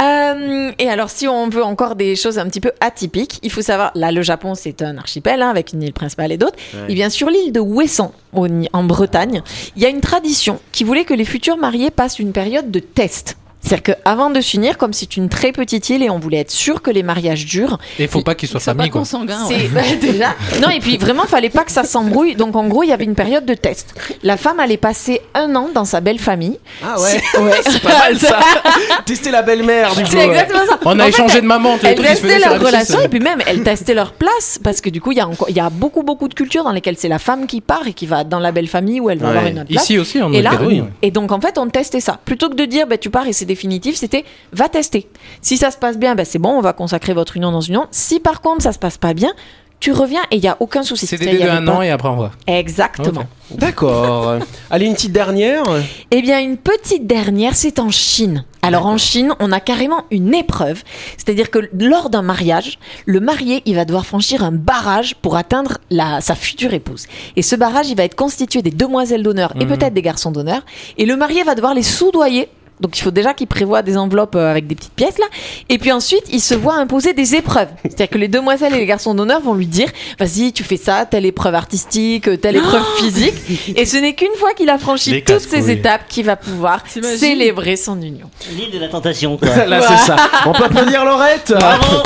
Euh, 0.00 0.72
et 0.78 0.88
alors, 0.88 1.10
si 1.10 1.28
on 1.28 1.48
veut 1.48 1.62
encore 1.62 1.94
des 1.94 2.16
choses 2.16 2.38
un 2.38 2.46
petit 2.48 2.60
peu 2.60 2.72
atypiques, 2.80 3.38
il 3.42 3.50
faut 3.50 3.62
savoir, 3.62 3.92
là, 3.94 4.10
le 4.12 4.22
Japon, 4.22 4.54
c'est 4.54 4.82
un 4.82 4.98
archipel 4.98 5.40
hein, 5.42 5.48
avec 5.50 5.72
une 5.72 5.82
île 5.82 5.92
principale 5.92 6.32
et 6.32 6.36
d'autres. 6.36 6.56
Et 6.88 6.94
bien 6.94 7.10
sur 7.10 7.30
l'île 7.30 7.52
de 7.52 7.60
Ouessant, 7.60 8.12
au- 8.32 8.48
en 8.72 8.82
Bretagne, 8.84 9.42
il 9.76 9.82
y 9.82 9.86
a 9.86 9.88
une 9.88 10.00
tradition 10.00 10.58
qui 10.72 10.84
voulait 10.84 11.04
que 11.04 11.14
les 11.14 11.24
futurs 11.24 11.56
mariés 11.56 11.90
passent 11.90 12.18
une 12.18 12.32
période 12.32 12.70
de 12.70 12.80
test. 12.80 13.36
C'est-à-dire 13.64 13.96
qu'avant 13.96 14.30
de 14.30 14.40
s'unir, 14.40 14.76
comme 14.78 14.92
c'est 14.92 15.16
une 15.16 15.28
très 15.28 15.50
petite 15.52 15.88
île 15.88 16.02
et 16.02 16.10
on 16.10 16.18
voulait 16.18 16.38
être 16.40 16.50
sûr 16.50 16.82
que 16.82 16.90
les 16.90 17.02
mariages 17.02 17.46
durent, 17.46 17.78
Et 17.98 18.02
il 18.04 18.08
faut 18.08 18.20
pas 18.22 18.34
qu'ils 18.34 18.48
soient 18.48 18.60
sont 18.60 18.74
pas 18.74 18.88
consanguins. 18.88 19.46
ouais. 19.48 19.68
bah, 19.72 19.80
déjà. 20.00 20.34
Non, 20.62 20.68
et 20.68 20.80
puis 20.80 20.96
vraiment, 20.98 21.24
fallait 21.24 21.48
pas 21.50 21.64
que 21.64 21.72
ça 21.72 21.82
s'embrouille. 21.84 22.34
Donc 22.34 22.54
en 22.56 22.66
gros, 22.68 22.82
il 22.82 22.90
y 22.90 22.92
avait 22.92 23.04
une 23.04 23.14
période 23.14 23.46
de 23.46 23.54
test. 23.54 23.94
La 24.22 24.36
femme 24.36 24.60
allait 24.60 24.76
passer 24.76 25.20
un 25.34 25.54
an 25.56 25.68
dans 25.74 25.84
sa 25.86 26.00
belle 26.00 26.18
famille. 26.18 26.58
Ah 26.84 27.00
ouais, 27.00 27.22
Ouais. 27.40 27.52
c'est 27.66 27.80
pas 27.82 27.98
mal 27.98 28.18
ça. 28.18 28.38
Tester 29.06 29.30
la 29.30 29.42
belle-mère 29.42 29.94
du 29.94 30.02
coup. 30.02 30.08
C'est 30.10 30.18
ouais. 30.18 30.26
exactement 30.28 30.66
ça. 30.68 30.78
On 30.84 30.98
a 30.98 31.02
En 31.02 31.06
fait, 31.06 31.08
échangé 31.10 31.40
de 31.40 31.46
maman, 31.46 31.76
Elles 31.82 31.96
testaient 31.96 32.38
leur 32.38 32.56
M6, 32.58 32.64
relation 32.66 33.00
et 33.00 33.08
puis 33.08 33.20
même 33.20 33.38
elles 33.46 33.62
testaient 33.62 33.94
leur 33.94 34.12
place 34.12 34.58
parce 34.62 34.80
que 34.80 34.90
du 34.90 35.00
coup 35.00 35.12
il 35.12 35.18
y 35.18 35.20
a 35.20 35.26
encore 35.28 35.48
il 35.50 35.56
y 35.56 35.60
a 35.60 35.70
beaucoup 35.70 36.02
beaucoup 36.02 36.28
de 36.28 36.34
cultures 36.34 36.64
dans 36.64 36.72
lesquelles 36.72 36.96
c'est 36.98 37.08
la 37.08 37.18
femme 37.18 37.46
qui 37.46 37.60
part 37.60 37.86
et 37.86 37.92
qui 37.92 38.06
va 38.06 38.24
dans 38.24 38.38
la 38.38 38.52
belle 38.52 38.68
famille 38.68 39.00
où 39.00 39.10
elle 39.10 39.18
va 39.18 39.24
Ouais. 39.30 39.36
avoir 39.36 39.46
une 39.50 39.58
autre 39.60 39.68
place. 39.70 39.82
Ici 39.84 39.98
aussi, 39.98 40.22
on 40.22 40.32
Et 40.32 40.40
a 40.40 40.42
là, 40.42 40.58
et 41.02 41.10
donc 41.10 41.32
en 41.32 41.40
fait, 41.40 41.56
on 41.58 41.68
testait 41.68 42.00
ça. 42.00 42.18
Plutôt 42.24 42.48
que 42.50 42.54
de 42.54 42.64
dire, 42.66 42.86
bah, 42.86 42.98
tu 42.98 43.10
pars 43.10 43.26
et 43.26 43.32
c'est 43.32 43.44
définitif, 43.54 43.96
c'était 43.96 44.24
va 44.52 44.68
tester. 44.68 45.08
Si 45.40 45.56
ça 45.56 45.70
se 45.70 45.78
passe 45.78 45.96
bien, 45.96 46.14
bah, 46.14 46.24
c'est 46.24 46.38
bon, 46.38 46.50
on 46.50 46.60
va 46.60 46.72
consacrer 46.72 47.14
votre 47.14 47.36
union 47.36 47.52
dans 47.52 47.60
une 47.60 47.74
union. 47.74 47.86
Si 47.90 48.20
par 48.20 48.40
contre 48.40 48.62
ça 48.62 48.72
se 48.72 48.78
passe 48.78 48.98
pas 48.98 49.14
bien, 49.14 49.32
tu 49.80 49.92
reviens 49.92 50.22
et 50.30 50.36
il 50.36 50.42
y 50.42 50.48
a 50.48 50.56
aucun 50.60 50.82
souci. 50.82 51.06
C'est 51.06 51.18
des 51.18 51.38
de 51.38 51.48
un 51.48 51.68
an 51.68 51.82
et 51.82 51.90
après 51.90 52.08
on 52.08 52.16
voit. 52.16 52.32
Exactement. 52.46 53.24
D'accord. 53.50 54.38
Allez, 54.70 54.86
une 54.86 54.94
petite 54.94 55.12
dernière. 55.12 55.62
Eh 56.10 56.22
bien, 56.22 56.40
une 56.40 56.56
petite 56.56 57.06
dernière, 57.06 57.54
c'est 57.54 57.78
en 57.78 57.90
Chine. 57.90 58.44
Alors 58.62 58.86
en 58.86 58.96
Chine, 58.96 59.34
on 59.40 59.52
a 59.52 59.60
carrément 59.60 60.04
une 60.10 60.32
épreuve, 60.32 60.82
c'est-à-dire 61.18 61.50
que 61.50 61.58
lors 61.78 62.08
d'un 62.08 62.22
mariage, 62.22 62.78
le 63.04 63.20
marié, 63.20 63.62
il 63.66 63.74
va 63.74 63.84
devoir 63.84 64.06
franchir 64.06 64.42
un 64.42 64.52
barrage 64.52 65.16
pour 65.16 65.36
atteindre 65.36 65.76
la, 65.90 66.22
sa 66.22 66.34
future 66.34 66.72
épouse. 66.72 67.06
Et 67.36 67.42
ce 67.42 67.54
barrage, 67.54 67.90
il 67.90 67.96
va 67.96 68.04
être 68.04 68.14
constitué 68.14 68.62
des 68.62 68.70
demoiselles 68.70 69.22
d'honneur 69.22 69.52
et 69.60 69.66
peut-être 69.66 69.92
des 69.92 70.02
garçons 70.02 70.30
d'honneur. 70.30 70.62
Et 70.96 71.04
le 71.04 71.16
marié 71.16 71.42
va 71.42 71.54
devoir 71.54 71.74
les 71.74 71.82
soudoyer. 71.82 72.48
Donc 72.84 72.98
il 72.98 73.00
faut 73.00 73.10
déjà 73.10 73.32
qu'il 73.32 73.46
prévoit 73.46 73.80
des 73.80 73.96
enveloppes 73.96 74.34
euh, 74.34 74.50
avec 74.50 74.66
des 74.66 74.74
petites 74.74 74.92
pièces 74.92 75.16
là. 75.18 75.24
Et 75.70 75.78
puis 75.78 75.90
ensuite, 75.90 76.24
il 76.30 76.40
se 76.40 76.52
voit 76.52 76.74
imposer 76.74 77.14
des 77.14 77.34
épreuves. 77.34 77.70
C'est-à-dire 77.82 78.10
que 78.10 78.18
les 78.18 78.28
demoiselles 78.28 78.74
et 78.74 78.78
les 78.78 78.84
garçons 78.84 79.14
d'honneur 79.14 79.40
vont 79.40 79.54
lui 79.54 79.66
dire, 79.66 79.88
vas-y, 80.20 80.52
tu 80.52 80.64
fais 80.64 80.76
ça, 80.76 81.06
telle 81.06 81.24
épreuve 81.24 81.54
artistique, 81.54 82.28
euh, 82.28 82.36
telle 82.36 82.56
épreuve 82.56 82.84
physique. 82.98 83.32
Et 83.74 83.86
ce 83.86 83.96
n'est 83.96 84.12
qu'une 84.12 84.34
fois 84.36 84.52
qu'il 84.52 84.68
a 84.68 84.76
franchi 84.76 85.12
Les 85.12 85.24
toutes 85.24 85.40
ces 85.40 85.70
étapes 85.70 86.02
qu'il 86.08 86.26
va 86.26 86.36
pouvoir 86.36 86.84
célébrer 87.16 87.76
son 87.76 87.98
union. 88.02 88.28
L'île 88.54 88.70
de 88.70 88.78
la 88.78 88.88
tentation, 88.88 89.38
quoi. 89.38 89.48
Là, 89.66 89.80
c'est 89.80 90.06
ça. 90.06 90.16
On 90.44 90.52
peut 90.52 90.64
applaudir 90.64 91.06
Laurette. 91.06 91.54
Bravo 91.58 92.02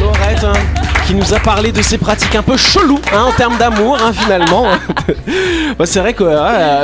Laurette, 0.00 0.44
hein, 0.44 0.91
qui 1.06 1.14
nous 1.14 1.34
a 1.34 1.38
parlé 1.40 1.72
de 1.72 1.82
ses 1.82 1.98
pratiques 1.98 2.34
un 2.34 2.42
peu 2.42 2.56
cheloues 2.56 3.00
hein, 3.12 3.24
en 3.28 3.32
termes 3.32 3.56
d'amour, 3.58 3.98
hein, 4.02 4.12
finalement. 4.12 4.66
Bah, 5.78 5.86
c'est 5.86 6.00
vrai 6.00 6.12
que 6.12 6.24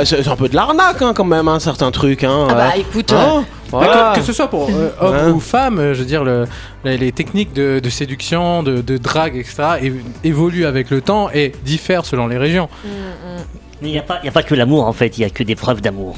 c'est 0.03 0.27
un 0.27 0.35
peu 0.35 0.49
de 0.49 0.55
l'arnaque 0.55 1.01
hein, 1.01 1.13
quand 1.15 1.23
même, 1.23 1.47
hein, 1.47 1.59
certains 1.59 1.91
trucs. 1.91 2.23
Hein, 2.23 2.47
Ah 2.49 2.53
bah 2.55 2.71
écoute, 2.77 3.13
Hein, 3.13 3.43
Mais 3.65 3.69
voilà. 3.71 4.11
Que, 4.15 4.19
que 4.19 4.25
ce 4.25 4.33
soit 4.33 4.47
pour 4.49 4.67
euh, 4.69 4.89
homme 5.01 5.15
Hein. 5.15 5.29
ou 5.31 5.39
femme, 5.39 5.77
euh, 5.79 5.93
je 5.93 5.99
veux 5.99 6.05
dire, 6.05 6.23
le- 6.23 6.47
les, 6.83 6.97
les 6.97 7.11
techniques 7.11 7.53
de, 7.53 7.79
de 7.79 7.89
séduction, 7.89 8.63
de, 8.63 8.81
de 8.81 8.97
drague, 8.97 9.35
etc., 9.35 9.91
évoluent 10.23 10.65
avec 10.65 10.89
le 10.89 11.01
temps 11.01 11.29
et 11.33 11.53
diffèrent 11.63 12.05
selon 12.05 12.27
les 12.27 12.37
régions. 12.37 12.67
Mais 13.81 13.89
il 13.89 13.91
n'y 13.91 13.99
a, 13.99 14.03
pas- 14.03 14.19
y 14.23 14.27
a 14.27 14.31
pas 14.31 14.43
que 14.43 14.55
l'amour, 14.55 14.85
en 14.87 14.93
fait, 14.93 15.17
il 15.17 15.21
y 15.21 15.25
a 15.25 15.29
que 15.29 15.43
des 15.43 15.55
preuves 15.55 15.81
d'amour. 15.81 16.17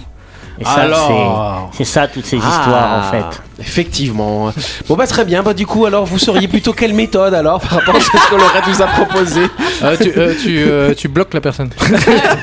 Et 0.59 0.63
ça, 0.63 0.71
Alors 0.71 1.69
c'est- 1.73 1.77
c'est 1.83 1.91
ça, 1.91 2.07
toutes 2.07 2.25
ces 2.25 2.37
Ah, 2.41 2.47
histoires, 2.49 2.99
en 2.99 3.11
fait. 3.11 3.41
Effectivement. 3.62 4.54
Bon 4.88 4.95
bah 4.95 5.08
très 5.08 5.26
bien. 5.26 5.43
Bah 5.43 5.54
du 5.54 5.65
coup 5.65 5.86
alors 5.86 6.06
vous 6.06 6.19
seriez 6.19 6.47
plutôt 6.47 6.74
quelle 6.74 6.93
méthode 6.93 7.34
alors 7.34 7.60
par 7.62 7.71
rapport 7.80 7.95
à 7.95 8.00
ce 8.00 8.10
que 8.12 8.36
Laurette 8.36 8.67
nous 8.67 8.82
a 8.82 8.88
proposé 8.88 9.41
Euh, 9.84 9.97
tu, 10.00 10.12
euh, 10.15 10.34
tu, 10.39 10.60
euh, 10.60 10.93
tu 10.93 11.08
bloques 11.08 11.34
la 11.34 11.41
personne. 11.41 11.69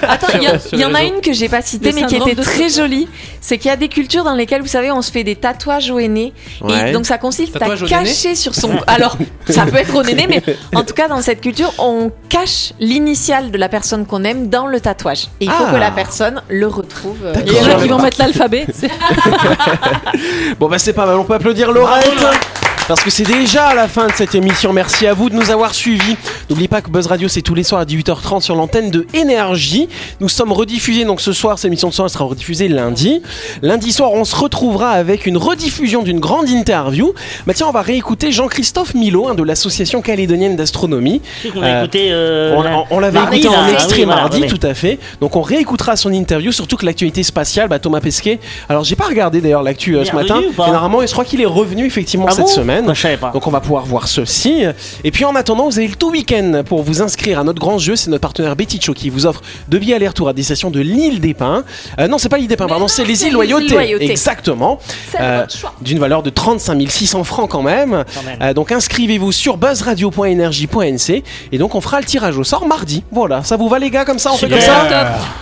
Attends, 0.02 0.26
il 0.72 0.78
y, 0.80 0.84
en 0.84 0.94
a 0.94 1.02
une 1.04 1.20
que 1.20 1.32
j'ai 1.32 1.48
pas 1.48 1.62
citée, 1.62 1.92
mais 1.92 2.02
qui 2.06 2.16
était 2.16 2.34
très 2.34 2.68
jolie. 2.68 3.08
C'est 3.40 3.58
qu'il 3.58 3.68
y 3.68 3.72
a 3.72 3.76
des 3.76 3.88
cultures 3.88 4.24
dans 4.24 4.34
lesquelles, 4.34 4.60
vous 4.62 4.66
savez, 4.66 4.90
on 4.90 5.02
se 5.02 5.12
fait 5.12 5.22
des 5.24 5.36
tatouages 5.36 5.90
au 5.90 6.00
nez. 6.00 6.32
Ouais. 6.60 6.90
Et 6.90 6.92
donc 6.92 7.06
ça 7.06 7.16
consiste 7.18 7.54
à 7.56 7.60
Tatouage 7.60 7.82
néné 7.82 7.92
cacher 7.92 8.34
sur 8.34 8.54
son. 8.54 8.70
Alors, 8.86 9.16
ça 9.48 9.66
peut 9.66 9.76
être 9.76 9.94
au 9.94 10.02
néné, 10.02 10.26
mais 10.28 10.42
en 10.74 10.82
tout 10.82 10.94
cas, 10.94 11.06
dans 11.08 11.22
cette 11.22 11.40
culture, 11.40 11.72
on 11.78 12.10
cache 12.28 12.72
l'initiale 12.80 13.50
de 13.50 13.58
la 13.58 13.68
personne 13.68 14.04
qu'on 14.06 14.24
aime 14.24 14.48
dans 14.48 14.66
le 14.66 14.80
tatouage. 14.80 15.28
Et 15.40 15.44
il 15.44 15.50
faut 15.50 15.64
Ah. 15.68 15.72
que 15.72 15.76
la 15.76 15.90
personne 15.90 16.42
le 16.48 16.66
retrouve. 16.66 17.18
Il 17.46 17.52
y 17.52 17.58
en 17.60 17.64
a 17.76 17.80
qui 17.80 17.88
vont 17.88 17.98
mettre 18.02 18.18
l'alphabet. 18.18 18.66
Bon 20.58 20.68
bah 20.68 20.78
c'est 20.78 20.92
pas 20.92 21.06
On 21.10 21.24
peut 21.24 21.34
applaudir 21.34 21.72
Laurette. 21.72 22.57
Parce 22.88 23.02
que 23.04 23.10
c'est 23.10 23.24
déjà 23.24 23.74
la 23.74 23.86
fin 23.86 24.06
de 24.06 24.12
cette 24.14 24.34
émission. 24.34 24.72
Merci 24.72 25.06
à 25.06 25.12
vous 25.12 25.28
de 25.28 25.34
nous 25.34 25.50
avoir 25.50 25.74
suivis. 25.74 26.16
N'oubliez 26.48 26.68
pas 26.68 26.80
que 26.80 26.88
Buzz 26.88 27.06
Radio, 27.06 27.28
c'est 27.28 27.42
tous 27.42 27.54
les 27.54 27.62
soirs 27.62 27.82
à 27.82 27.84
18h30 27.84 28.40
sur 28.40 28.54
l'antenne 28.54 28.90
de 28.90 29.06
Énergie. 29.12 29.90
Nous 30.20 30.30
sommes 30.30 30.52
rediffusés, 30.52 31.04
donc 31.04 31.20
ce 31.20 31.34
soir, 31.34 31.58
cette 31.58 31.66
émission 31.66 31.88
de 31.90 31.92
soir 31.92 32.06
elle 32.06 32.12
sera 32.14 32.24
rediffusée 32.24 32.66
lundi. 32.68 33.20
Lundi 33.60 33.92
soir, 33.92 34.12
on 34.14 34.24
se 34.24 34.34
retrouvera 34.34 34.92
avec 34.92 35.26
une 35.26 35.36
rediffusion 35.36 36.02
d'une 36.02 36.18
grande 36.18 36.48
interview. 36.48 37.12
Bah 37.46 37.52
tiens, 37.54 37.66
on 37.68 37.72
va 37.72 37.82
réécouter 37.82 38.32
Jean-Christophe 38.32 38.94
Milo 38.94 39.28
hein, 39.28 39.34
de 39.34 39.42
l'association 39.42 40.00
calédonienne 40.00 40.56
d'astronomie. 40.56 41.20
Euh, 41.44 41.82
écouté. 41.82 42.08
euh, 42.10 42.54
On, 42.56 42.62
la- 42.62 42.78
on- 42.78 42.84
on 42.92 43.00
l'avait 43.00 43.20
mardi, 43.20 43.40
écouté 43.40 43.54
là. 43.54 43.60
en 43.60 43.64
Ah 43.66 43.70
extrait 43.72 43.98
oui, 43.98 44.04
voilà, 44.06 44.20
mardi, 44.22 44.46
tout 44.46 44.66
à 44.66 44.72
fait. 44.72 44.98
Donc 45.20 45.36
on 45.36 45.42
réécoutera 45.42 45.94
son 45.96 46.10
interview, 46.10 46.52
surtout 46.52 46.78
que 46.78 46.86
l'actualité 46.86 47.22
spatiale, 47.22 47.68
bah, 47.68 47.78
Thomas 47.80 48.00
Pesquet. 48.00 48.40
Alors 48.70 48.84
j'ai 48.84 48.96
pas 48.96 49.04
regardé 49.08 49.42
d'ailleurs 49.42 49.62
l'actu 49.62 49.94
euh, 49.94 50.06
ce 50.06 50.14
matin. 50.14 50.40
normalement, 50.56 51.02
je 51.06 51.12
crois 51.12 51.26
qu'il 51.26 51.42
est 51.42 51.46
revenu 51.46 51.84
effectivement 51.84 52.24
Ah 52.26 52.32
cette 52.32 52.46
bon? 52.46 52.50
semaine. 52.50 52.77
Moi, 52.84 52.94
je 52.94 53.00
savais 53.00 53.16
pas. 53.16 53.30
Donc 53.30 53.46
on 53.46 53.50
va 53.50 53.60
pouvoir 53.60 53.84
voir 53.84 54.08
ceci. 54.08 54.64
Et 55.04 55.10
puis 55.10 55.24
en 55.24 55.34
attendant, 55.34 55.68
vous 55.68 55.78
avez 55.78 55.88
le 55.88 55.94
tout 55.94 56.10
week-end 56.10 56.62
pour 56.66 56.82
vous 56.82 57.02
inscrire 57.02 57.38
à 57.38 57.44
notre 57.44 57.60
grand 57.60 57.78
jeu. 57.78 57.96
C'est 57.96 58.10
notre 58.10 58.20
partenaire 58.22 58.56
Betty 58.56 58.80
Cho 58.80 58.92
qui 58.94 59.10
vous 59.10 59.26
offre 59.26 59.42
deux 59.68 59.78
billets 59.78 59.94
aller-retour 59.94 60.28
à 60.28 60.32
destination 60.32 60.70
de 60.70 60.80
l'île 60.80 61.20
des 61.20 61.34
Pins. 61.34 61.64
Euh, 61.98 62.08
non, 62.08 62.18
c'est 62.18 62.28
pas 62.28 62.38
l'île 62.38 62.48
des 62.48 62.56
Pins, 62.56 62.64
Mais 62.66 62.70
pardon, 62.70 62.88
c'est 62.88 63.04
les 63.04 63.22
îles 63.22 63.28
les 63.28 63.32
Loyauté. 63.32 64.04
Exactement. 64.10 64.78
C'est 65.10 65.18
Euh. 65.20 65.46
D'une 65.80 65.98
valeur 65.98 66.22
de 66.22 66.30
35 66.30 66.78
600 66.90 67.24
francs 67.24 67.50
quand 67.50 67.62
même. 67.62 68.04
Quand 68.14 68.22
même. 68.22 68.38
Euh, 68.42 68.54
donc 68.54 68.72
inscrivez-vous 68.72 69.32
sur 69.32 69.56
buzzradio.energie.nc 69.56 71.22
et 71.52 71.58
donc 71.58 71.74
on 71.74 71.80
fera 71.80 72.00
le 72.00 72.06
tirage 72.06 72.36
au 72.38 72.44
sort 72.44 72.66
mardi. 72.66 73.02
Voilà, 73.10 73.42
ça 73.44 73.56
vous 73.56 73.68
va 73.68 73.78
les 73.78 73.90
gars 73.90 74.04
comme 74.04 74.18
ça 74.18 74.30
On 74.32 74.36
fait 74.36 74.48
comme 74.48 74.60
ça 74.60 74.84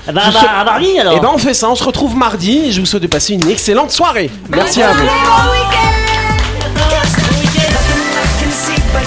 bah, 0.07 0.13
bah, 0.13 0.23
sais- 0.33 0.47
à 0.47 0.65
mardi, 0.65 0.99
alors. 0.99 1.17
et 1.17 1.21
ben 1.21 1.31
on 1.35 1.39
fait 1.39 1.55
ça, 1.55 1.69
on 1.71 1.75
se 1.75 1.85
retrouve 1.85 2.17
mardi 2.17 2.67
et 2.67 2.73
je 2.73 2.81
vous 2.81 2.87
souhaite 2.87 3.03
de 3.03 3.07
passer 3.09 3.35
une 3.35 3.49
excellente 3.49 3.91
soirée. 3.91 4.31
Merci 4.49 4.83
à 4.83 4.93
vous. 4.93 5.96